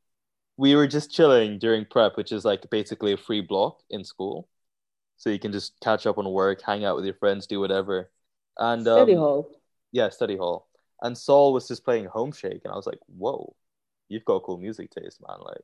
we 0.58 0.76
were 0.76 0.88
just 0.88 1.12
chilling 1.12 1.58
during 1.58 1.86
prep, 1.86 2.16
which 2.16 2.32
is 2.32 2.46
like 2.46 2.70
basically 2.70 3.14
a 3.14 3.18
free 3.18 3.42
block 3.42 3.82
in 3.90 4.04
school. 4.04 4.48
So 5.18 5.30
you 5.30 5.40
can 5.40 5.52
just 5.52 5.80
catch 5.82 6.06
up 6.06 6.18
on 6.18 6.30
work, 6.30 6.62
hang 6.62 6.86
out 6.86 6.96
with 6.96 7.06
your 7.06 7.14
friends, 7.16 7.48
do 7.48 7.60
whatever. 7.60 8.12
And 8.58 8.82
Study 8.84 9.14
um, 9.14 9.20
hall. 9.20 9.50
yeah, 9.92 10.10
study 10.10 10.38
hall. 10.38 10.68
And 11.02 11.18
Saul 11.18 11.54
was 11.54 11.68
just 11.68 11.84
playing 11.84 12.06
Home 12.06 12.32
Shake, 12.32 12.62
and 12.64 12.72
I 12.72 12.76
was 12.76 12.88
like, 12.88 13.00
"Whoa, 13.08 13.56
you've 14.10 14.26
got 14.26 14.44
cool 14.44 14.58
music 14.58 14.92
taste, 14.92 15.22
man!" 15.28 15.38
Like, 15.42 15.62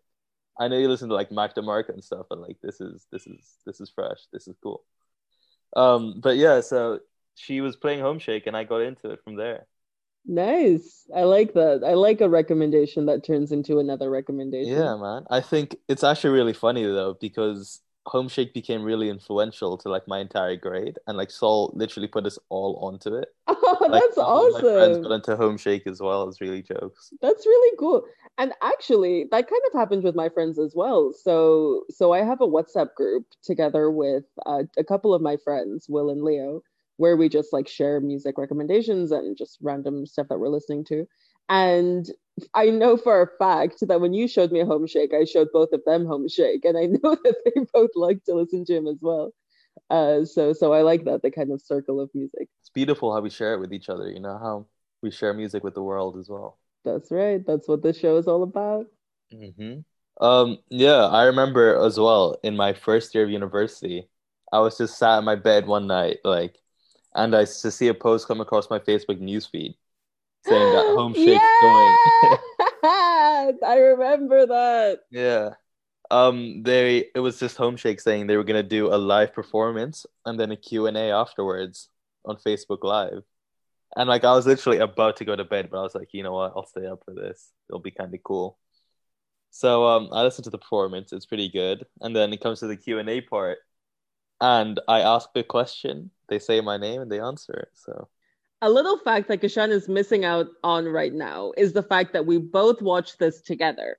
I 0.59 0.67
know 0.67 0.77
you 0.77 0.89
listen 0.89 1.09
to 1.09 1.15
like 1.15 1.31
Mac 1.31 1.55
DeMarco 1.55 1.89
and 1.89 2.03
stuff, 2.03 2.27
and 2.31 2.41
like 2.41 2.57
this 2.61 2.81
is 2.81 3.07
this 3.11 3.27
is 3.27 3.39
this 3.65 3.79
is 3.79 3.89
fresh, 3.89 4.19
this 4.33 4.47
is 4.47 4.55
cool. 4.61 4.83
Um, 5.75 6.19
but 6.21 6.35
yeah, 6.37 6.59
so 6.61 6.99
she 7.35 7.61
was 7.61 7.77
playing 7.77 8.01
Home 8.01 8.19
Shake, 8.19 8.45
and 8.47 8.57
I 8.57 8.65
got 8.65 8.81
into 8.81 9.11
it 9.11 9.23
from 9.23 9.35
there. 9.35 9.67
Nice. 10.25 11.07
I 11.15 11.23
like 11.23 11.53
that. 11.53 11.83
I 11.83 11.93
like 11.93 12.21
a 12.21 12.29
recommendation 12.29 13.07
that 13.07 13.23
turns 13.23 13.51
into 13.51 13.79
another 13.79 14.09
recommendation. 14.09 14.73
Yeah, 14.73 14.95
man. 14.97 15.25
I 15.29 15.41
think 15.41 15.77
it's 15.87 16.03
actually 16.03 16.31
really 16.31 16.53
funny 16.53 16.83
though 16.83 17.17
because 17.19 17.81
Home 18.07 18.27
Shake 18.27 18.53
became 18.53 18.83
really 18.83 19.09
influential 19.09 19.77
to 19.77 19.89
like 19.89 20.07
my 20.07 20.19
entire 20.19 20.55
grade, 20.55 20.97
and 21.07 21.17
like 21.17 21.29
Saul 21.31 21.71
literally 21.75 22.07
put 22.07 22.25
us 22.25 22.39
all 22.49 22.77
onto 22.81 23.15
it. 23.15 23.29
Oh, 23.63 23.77
Like 23.89 24.03
that's 24.03 24.17
of 24.17 24.25
My 24.53 24.61
friends 24.61 24.97
awesome. 24.97 25.03
got 25.03 25.11
into 25.13 25.35
Home 25.37 25.57
Shake 25.57 25.87
as 25.87 26.01
well. 26.01 26.27
It's 26.27 26.41
really 26.41 26.61
jokes. 26.61 27.13
That's 27.21 27.45
really 27.45 27.77
cool. 27.77 28.03
And 28.37 28.53
actually, 28.61 29.25
that 29.31 29.47
kind 29.49 29.61
of 29.67 29.79
happened 29.79 30.03
with 30.03 30.15
my 30.15 30.29
friends 30.29 30.57
as 30.59 30.73
well. 30.75 31.13
So, 31.13 31.83
so 31.89 32.11
I 32.11 32.23
have 32.23 32.41
a 32.41 32.47
WhatsApp 32.47 32.93
group 32.95 33.25
together 33.43 33.89
with 33.91 34.23
uh, 34.45 34.63
a 34.77 34.83
couple 34.83 35.13
of 35.13 35.21
my 35.21 35.37
friends, 35.37 35.85
Will 35.87 36.09
and 36.09 36.23
Leo, 36.23 36.63
where 36.97 37.15
we 37.15 37.29
just 37.29 37.53
like 37.53 37.67
share 37.67 37.99
music 38.01 38.37
recommendations 38.37 39.11
and 39.11 39.37
just 39.37 39.57
random 39.61 40.05
stuff 40.05 40.27
that 40.29 40.39
we're 40.39 40.49
listening 40.49 40.83
to. 40.85 41.07
And 41.49 42.09
I 42.53 42.69
know 42.69 42.97
for 42.97 43.21
a 43.21 43.27
fact 43.37 43.77
that 43.87 44.01
when 44.01 44.13
you 44.13 44.27
showed 44.27 44.51
me 44.51 44.61
a 44.61 44.65
Home 44.65 44.87
Shake, 44.87 45.13
I 45.13 45.25
showed 45.25 45.49
both 45.53 45.71
of 45.73 45.83
them 45.85 46.05
Home 46.05 46.27
Shake, 46.27 46.65
and 46.65 46.77
I 46.77 46.85
know 46.87 47.15
that 47.23 47.35
they 47.45 47.61
both 47.73 47.91
like 47.95 48.23
to 48.25 48.35
listen 48.35 48.65
to 48.65 48.75
him 48.75 48.87
as 48.87 48.99
well. 49.01 49.33
Uh, 49.89 50.25
so, 50.25 50.53
so 50.53 50.73
I 50.73 50.81
like 50.83 51.05
that 51.05 51.21
the 51.23 51.31
kind 51.31 51.51
of 51.51 51.61
circle 51.61 52.01
of 52.01 52.09
music. 52.13 52.49
It's 52.61 52.69
beautiful 52.69 53.13
how 53.13 53.21
we 53.21 53.29
share 53.29 53.53
it 53.53 53.59
with 53.59 53.73
each 53.73 53.89
other. 53.89 54.09
You 54.09 54.19
know 54.19 54.37
how 54.37 54.65
we 55.01 55.11
share 55.11 55.33
music 55.33 55.63
with 55.63 55.73
the 55.75 55.83
world 55.83 56.17
as 56.17 56.29
well. 56.29 56.57
That's 56.83 57.11
right. 57.11 57.43
That's 57.45 57.67
what 57.67 57.81
the 57.81 57.91
show 57.93 58.17
is 58.17 58.27
all 58.27 58.43
about. 58.43 58.85
hmm 59.31 59.79
Um, 60.19 60.59
yeah, 60.69 61.05
I 61.07 61.23
remember 61.25 61.75
as 61.83 61.99
well 61.99 62.37
in 62.43 62.55
my 62.55 62.73
first 62.73 63.15
year 63.15 63.23
of 63.23 63.29
university, 63.31 64.07
I 64.51 64.59
was 64.59 64.77
just 64.77 64.97
sat 64.97 65.19
in 65.19 65.25
my 65.25 65.35
bed 65.35 65.65
one 65.67 65.87
night, 65.87 66.19
like, 66.23 66.57
and 67.15 67.35
I 67.35 67.43
just 67.45 67.71
see 67.77 67.87
a 67.89 67.93
post 67.93 68.27
come 68.27 68.41
across 68.41 68.69
my 68.69 68.79
Facebook 68.79 69.19
newsfeed, 69.21 69.75
saying 70.43 70.71
that 70.71 70.85
Homeshake's 70.97 71.51
going. 71.61 71.99
I 73.63 73.77
remember 73.77 74.45
that. 74.47 74.99
Yeah. 75.11 75.51
Um 76.09 76.63
they 76.63 77.05
it 77.15 77.19
was 77.19 77.39
just 77.39 77.57
Homeshake 77.57 78.01
saying 78.01 78.27
they 78.27 78.37
were 78.37 78.43
gonna 78.43 78.63
do 78.63 78.93
a 78.93 78.97
live 78.97 79.33
performance 79.33 80.05
and 80.25 80.39
then 80.39 80.51
a 80.51 80.57
Q&A 80.57 81.11
afterwards 81.11 81.89
on 82.25 82.37
Facebook 82.37 82.83
Live. 82.83 83.23
And 83.95 84.09
like 84.09 84.23
I 84.23 84.33
was 84.33 84.47
literally 84.47 84.79
about 84.79 85.17
to 85.17 85.25
go 85.25 85.35
to 85.35 85.43
bed, 85.45 85.69
but 85.71 85.79
I 85.79 85.83
was 85.83 85.95
like, 85.95 86.09
you 86.13 86.23
know 86.23 86.33
what, 86.33 86.53
I'll 86.55 86.65
stay 86.65 86.85
up 86.85 87.03
for 87.05 87.13
this. 87.13 87.51
It'll 87.69 87.79
be 87.79 87.91
kind 87.91 88.13
of 88.13 88.23
cool. 88.23 88.57
So 89.51 89.85
um 89.87 90.09
I 90.11 90.23
listened 90.23 90.45
to 90.45 90.49
the 90.49 90.57
performance, 90.57 91.13
it's 91.13 91.25
pretty 91.25 91.49
good. 91.49 91.85
And 92.01 92.15
then 92.15 92.33
it 92.33 92.41
comes 92.41 92.59
to 92.59 92.67
the 92.67 92.77
Q&A 92.77 93.21
part. 93.21 93.59
And 94.41 94.79
I 94.87 95.01
ask 95.01 95.29
the 95.33 95.43
question, 95.43 96.11
they 96.29 96.39
say 96.39 96.61
my 96.61 96.77
name 96.77 97.01
and 97.01 97.11
they 97.11 97.19
answer 97.19 97.53
it. 97.53 97.69
So 97.73 98.09
A 98.63 98.69
little 98.69 98.97
fact 98.97 99.27
that 99.27 99.41
Kishan 99.41 99.69
is 99.69 99.89
missing 99.89 100.23
out 100.23 100.47
on 100.63 100.85
right 100.85 101.13
now 101.13 101.51
is 101.57 101.73
the 101.73 101.81
fact 101.81 102.13
that 102.13 102.27
we 102.27 102.37
both 102.37 102.81
watched 102.81 103.17
this 103.17 103.41
together. 103.41 103.97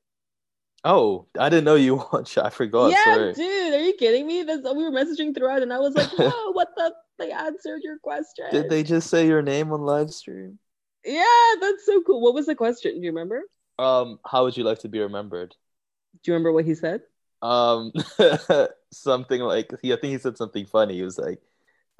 Oh, 0.85 1.27
I 1.39 1.49
didn't 1.49 1.65
know 1.65 1.75
you 1.75 1.97
watched. 2.13 2.39
I 2.39 2.51
forgot. 2.51 2.91
yeah, 2.91 3.05
sorry. 3.05 3.33
dude, 3.35 3.75
are 3.75 3.81
you 3.81 3.95
kidding 3.95 4.27
me? 4.27 4.45
That's, 4.45 4.63
we 4.63 4.85
were 4.85 4.91
messaging 4.91 5.35
throughout, 5.35 5.63
and 5.63 5.73
I 5.73 5.79
was 5.79 5.95
like, 5.95 6.11
"Whoa, 6.19 6.53
what 6.53 6.69
the? 6.77 6.95
They 7.19 7.33
answered 7.33 7.83
your 7.83 7.99
question." 7.99 8.47
Did 8.51 8.69
they 8.69 8.83
just 8.83 9.11
say 9.11 9.27
your 9.27 9.43
name 9.43 9.73
on 9.73 9.83
live 9.83 10.11
stream? 10.13 10.59
Yeah, 11.05 11.55
that's 11.61 11.85
so 11.85 12.01
cool. 12.03 12.21
What 12.21 12.35
was 12.35 12.47
the 12.47 12.55
question? 12.55 12.95
Do 12.95 13.01
you 13.01 13.11
remember? 13.11 13.43
Um, 13.79 14.21
how 14.25 14.45
would 14.45 14.57
you 14.57 14.65
like 14.65 14.81
to 14.81 14.89
be 14.89 15.01
remembered? 15.01 15.55
Do 16.23 16.31
you 16.31 16.35
remember 16.35 16.53
what 16.53 16.65
he 16.65 16.75
said? 16.75 17.03
Um, 17.43 17.93
something 18.93 19.41
like 19.41 19.73
he. 19.83 19.93
I 19.93 19.97
think 19.97 20.13
he 20.13 20.19
said 20.19 20.37
something 20.37 20.67
funny. 20.67 20.95
He 20.95 21.03
was 21.03 21.19
like, 21.19 21.41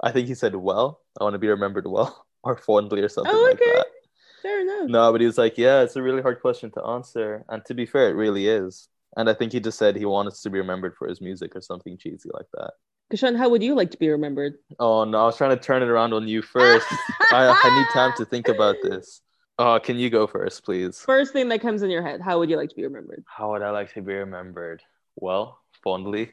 I 0.01 0.11
think 0.11 0.27
he 0.27 0.35
said, 0.35 0.55
"Well, 0.55 1.01
I 1.19 1.25
want 1.25 1.33
to 1.33 1.39
be 1.39 1.49
remembered 1.49 1.87
well 1.87 2.25
or 2.43 2.55
fondly" 2.57 3.01
or 3.01 3.09
something 3.09 3.33
Oh, 3.33 3.43
like 3.43 3.55
okay. 3.61 3.71
that. 3.73 3.85
Fair 4.41 4.61
enough. 4.61 4.89
No, 4.89 5.11
but 5.11 5.21
he 5.21 5.27
was 5.27 5.37
like, 5.37 5.57
"Yeah, 5.57 5.81
it's 5.81 5.95
a 5.95 6.01
really 6.01 6.21
hard 6.21 6.41
question 6.41 6.69
to 6.71 6.83
answer," 6.83 7.45
and 7.49 7.63
to 7.65 7.73
be 7.73 7.85
fair, 7.85 8.09
it 8.09 8.15
really 8.15 8.47
is. 8.47 8.89
And 9.15 9.29
I 9.29 9.33
think 9.33 9.51
he 9.51 9.59
just 9.59 9.77
said 9.77 9.95
he 9.95 10.05
wanted 10.05 10.33
to 10.33 10.49
be 10.49 10.57
remembered 10.59 10.95
for 10.95 11.07
his 11.07 11.21
music 11.21 11.55
or 11.55 11.61
something 11.61 11.97
cheesy 11.97 12.29
like 12.33 12.47
that. 12.53 12.71
Kishan, 13.13 13.37
how 13.37 13.47
would 13.49 13.61
you 13.61 13.75
like 13.75 13.91
to 13.91 13.97
be 13.97 14.09
remembered? 14.09 14.55
Oh 14.79 15.03
no, 15.03 15.21
I 15.21 15.25
was 15.25 15.37
trying 15.37 15.51
to 15.57 15.63
turn 15.63 15.83
it 15.83 15.87
around 15.89 16.13
on 16.13 16.27
you 16.27 16.41
first. 16.41 16.87
I, 17.31 17.47
I 17.47 17.77
need 17.77 17.87
time 17.93 18.13
to 18.17 18.25
think 18.25 18.47
about 18.47 18.77
this. 18.81 19.21
Oh, 19.59 19.79
can 19.79 19.97
you 19.97 20.09
go 20.09 20.25
first, 20.25 20.63
please? 20.65 20.99
First 20.99 21.31
thing 21.31 21.47
that 21.49 21.61
comes 21.61 21.83
in 21.83 21.91
your 21.91 22.01
head, 22.01 22.21
how 22.21 22.39
would 22.39 22.49
you 22.49 22.57
like 22.57 22.69
to 22.69 22.75
be 22.75 22.83
remembered? 22.83 23.23
How 23.27 23.51
would 23.51 23.61
I 23.61 23.69
like 23.69 23.93
to 23.93 24.01
be 24.01 24.13
remembered? 24.15 24.81
Well, 25.15 25.59
fondly. 25.83 26.31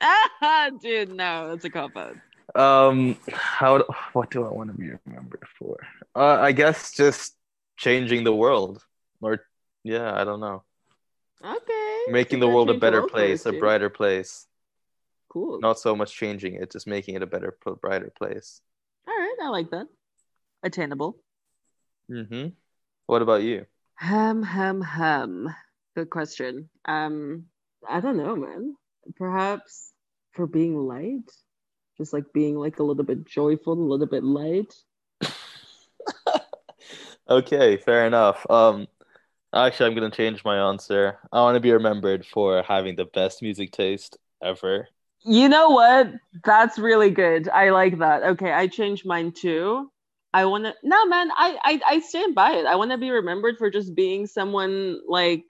Ah, 0.00 0.70
dude, 0.82 1.10
no, 1.14 1.48
that's 1.50 1.64
a 1.64 1.70
cop 1.70 1.96
out. 1.96 2.16
Um, 2.54 3.16
how? 3.32 3.84
What 4.12 4.30
do 4.30 4.44
I 4.44 4.50
want 4.50 4.70
to 4.70 4.76
be 4.76 4.90
remembered 5.06 5.44
for? 5.58 5.78
Uh, 6.14 6.38
I 6.40 6.52
guess 6.52 6.92
just 6.92 7.34
changing 7.76 8.24
the 8.24 8.34
world, 8.34 8.84
or 9.20 9.46
yeah, 9.84 10.12
I 10.14 10.24
don't 10.24 10.40
know, 10.40 10.62
Okay. 11.42 12.04
making 12.08 12.40
the 12.40 12.48
world 12.48 12.70
a 12.70 12.74
better 12.74 13.02
place, 13.02 13.46
a 13.46 13.52
brighter 13.52 13.88
place. 13.90 14.46
Cool. 15.28 15.60
Not 15.60 15.78
so 15.78 15.96
much 15.96 16.14
changing 16.14 16.54
it, 16.54 16.70
just 16.70 16.86
making 16.86 17.14
it 17.14 17.22
a 17.22 17.26
better, 17.26 17.56
brighter 17.80 18.12
place. 18.16 18.60
All 19.08 19.14
right, 19.16 19.36
I 19.42 19.48
like 19.48 19.70
that. 19.70 19.86
Attainable. 20.62 21.18
Mm-hmm. 22.10 22.48
What 23.06 23.22
about 23.22 23.42
you? 23.42 23.64
Hum, 23.94 24.42
hum, 24.42 24.80
hum. 24.82 25.54
Good 25.96 26.10
question. 26.10 26.68
Um, 26.84 27.46
I 27.88 28.00
don't 28.00 28.16
know, 28.18 28.36
man. 28.36 28.76
Perhaps 29.16 29.92
for 30.32 30.46
being 30.46 30.76
light, 30.76 31.30
just 32.02 32.12
like 32.12 32.32
being 32.32 32.56
like 32.56 32.80
a 32.80 32.82
little 32.82 33.04
bit 33.04 33.24
joyful, 33.24 33.74
a 33.74 33.74
little 33.74 34.06
bit 34.06 34.24
light. 34.24 34.74
Okay, 37.28 37.76
fair 37.76 38.06
enough. 38.06 38.44
Um, 38.50 38.88
actually, 39.54 39.86
I'm 39.86 39.94
gonna 39.94 40.10
change 40.10 40.44
my 40.44 40.68
answer. 40.68 41.18
I 41.32 41.40
want 41.40 41.56
to 41.56 41.60
be 41.60 41.72
remembered 41.72 42.26
for 42.26 42.62
having 42.62 42.96
the 42.96 43.04
best 43.06 43.42
music 43.42 43.72
taste 43.72 44.18
ever. 44.42 44.88
You 45.24 45.48
know 45.48 45.70
what? 45.70 46.12
That's 46.44 46.78
really 46.78 47.10
good. 47.10 47.48
I 47.48 47.70
like 47.70 47.98
that. 47.98 48.22
Okay, 48.24 48.52
I 48.52 48.66
changed 48.66 49.06
mine 49.06 49.32
too. 49.32 49.90
I 50.34 50.46
want 50.46 50.64
to. 50.64 50.74
No, 50.82 51.06
man, 51.06 51.30
I, 51.36 51.58
I 51.62 51.80
I 51.94 52.00
stand 52.00 52.34
by 52.34 52.52
it. 52.52 52.66
I 52.66 52.76
want 52.76 52.90
to 52.90 52.98
be 52.98 53.10
remembered 53.10 53.56
for 53.56 53.70
just 53.70 53.94
being 53.94 54.26
someone 54.26 55.00
like 55.06 55.44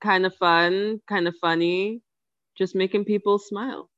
kind 0.00 0.26
of 0.26 0.34
fun, 0.34 1.00
kind 1.08 1.28
of 1.28 1.36
funny, 1.40 2.02
just 2.58 2.74
making 2.74 3.04
people 3.04 3.38
smile. 3.38 3.88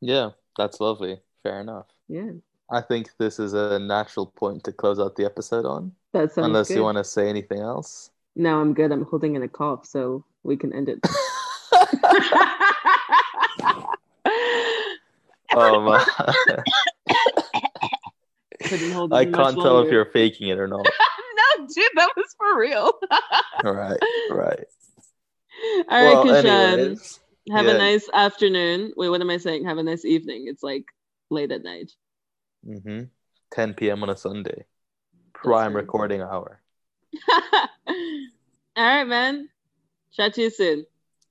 Yeah, 0.00 0.30
that's 0.56 0.80
lovely. 0.80 1.20
Fair 1.42 1.60
enough. 1.60 1.86
Yeah, 2.08 2.30
I 2.70 2.80
think 2.80 3.10
this 3.18 3.38
is 3.38 3.54
a 3.54 3.78
natural 3.78 4.26
point 4.26 4.64
to 4.64 4.72
close 4.72 4.98
out 4.98 5.16
the 5.16 5.24
episode 5.24 5.64
on, 5.64 5.92
that 6.12 6.32
sounds 6.32 6.46
unless 6.46 6.68
good. 6.68 6.76
you 6.76 6.82
want 6.82 6.98
to 6.98 7.04
say 7.04 7.28
anything 7.28 7.60
else. 7.60 8.10
No, 8.36 8.60
I'm 8.60 8.74
good. 8.74 8.92
I'm 8.92 9.04
holding 9.04 9.36
in 9.36 9.42
a 9.42 9.48
cough, 9.48 9.86
so 9.86 10.24
we 10.42 10.56
can 10.56 10.72
end 10.72 10.88
it. 10.88 10.98
Oh, 15.52 16.04
Couldn't 18.62 18.92
hold 18.92 19.12
I 19.12 19.24
can't 19.24 19.56
tell 19.56 19.80
if 19.80 19.90
you're 19.90 20.04
faking 20.04 20.48
it 20.48 20.58
or 20.58 20.68
not. 20.68 20.84
no, 21.58 21.66
dude, 21.66 21.88
that 21.96 22.10
was 22.16 22.34
for 22.36 22.58
real. 22.58 22.92
All 23.64 23.74
right, 23.74 23.98
right. 24.30 24.64
All 25.88 25.90
right, 25.90 25.98
well, 26.14 26.24
Kishan. 26.24 26.44
anyways, 26.44 27.20
Have 27.52 27.66
yeah. 27.66 27.72
a 27.72 27.78
nice 27.78 28.08
afternoon. 28.12 28.92
Wait, 28.96 29.08
what 29.08 29.20
am 29.20 29.30
I 29.30 29.38
saying? 29.38 29.64
Have 29.64 29.78
a 29.78 29.82
nice 29.82 30.04
evening. 30.04 30.44
It's 30.46 30.62
like 30.62 30.84
late 31.30 31.52
at 31.52 31.62
night. 31.62 31.92
Mm-hmm. 32.66 33.04
10 33.52 33.74
p.m. 33.74 34.02
on 34.02 34.10
a 34.10 34.16
Sunday, 34.16 34.66
prime 35.32 35.74
recording 35.74 36.20
hour. 36.20 36.60
All 37.88 37.96
right, 38.76 39.04
man. 39.04 39.48
Chat 40.12 40.34
to 40.34 40.42
you 40.42 40.50
soon. 40.50 40.86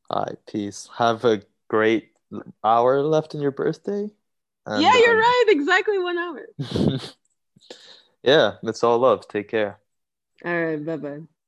All 0.09 0.23
right, 0.23 0.37
peace. 0.47 0.89
Have 0.97 1.23
a 1.25 1.41
great 1.67 2.11
hour 2.63 3.01
left 3.01 3.35
in 3.35 3.41
your 3.41 3.51
birthday. 3.51 4.09
And, 4.65 4.81
yeah, 4.81 4.97
you're 4.97 5.13
um, 5.13 5.19
right. 5.19 5.45
Exactly 5.49 5.99
one 5.99 6.17
hour. 6.17 6.45
yeah, 8.23 8.53
it's 8.63 8.83
all 8.83 8.99
love. 8.99 9.27
Take 9.27 9.49
care. 9.49 9.79
All 10.45 10.61
right. 10.61 10.85
Bye 10.85 10.97
bye. 10.97 11.21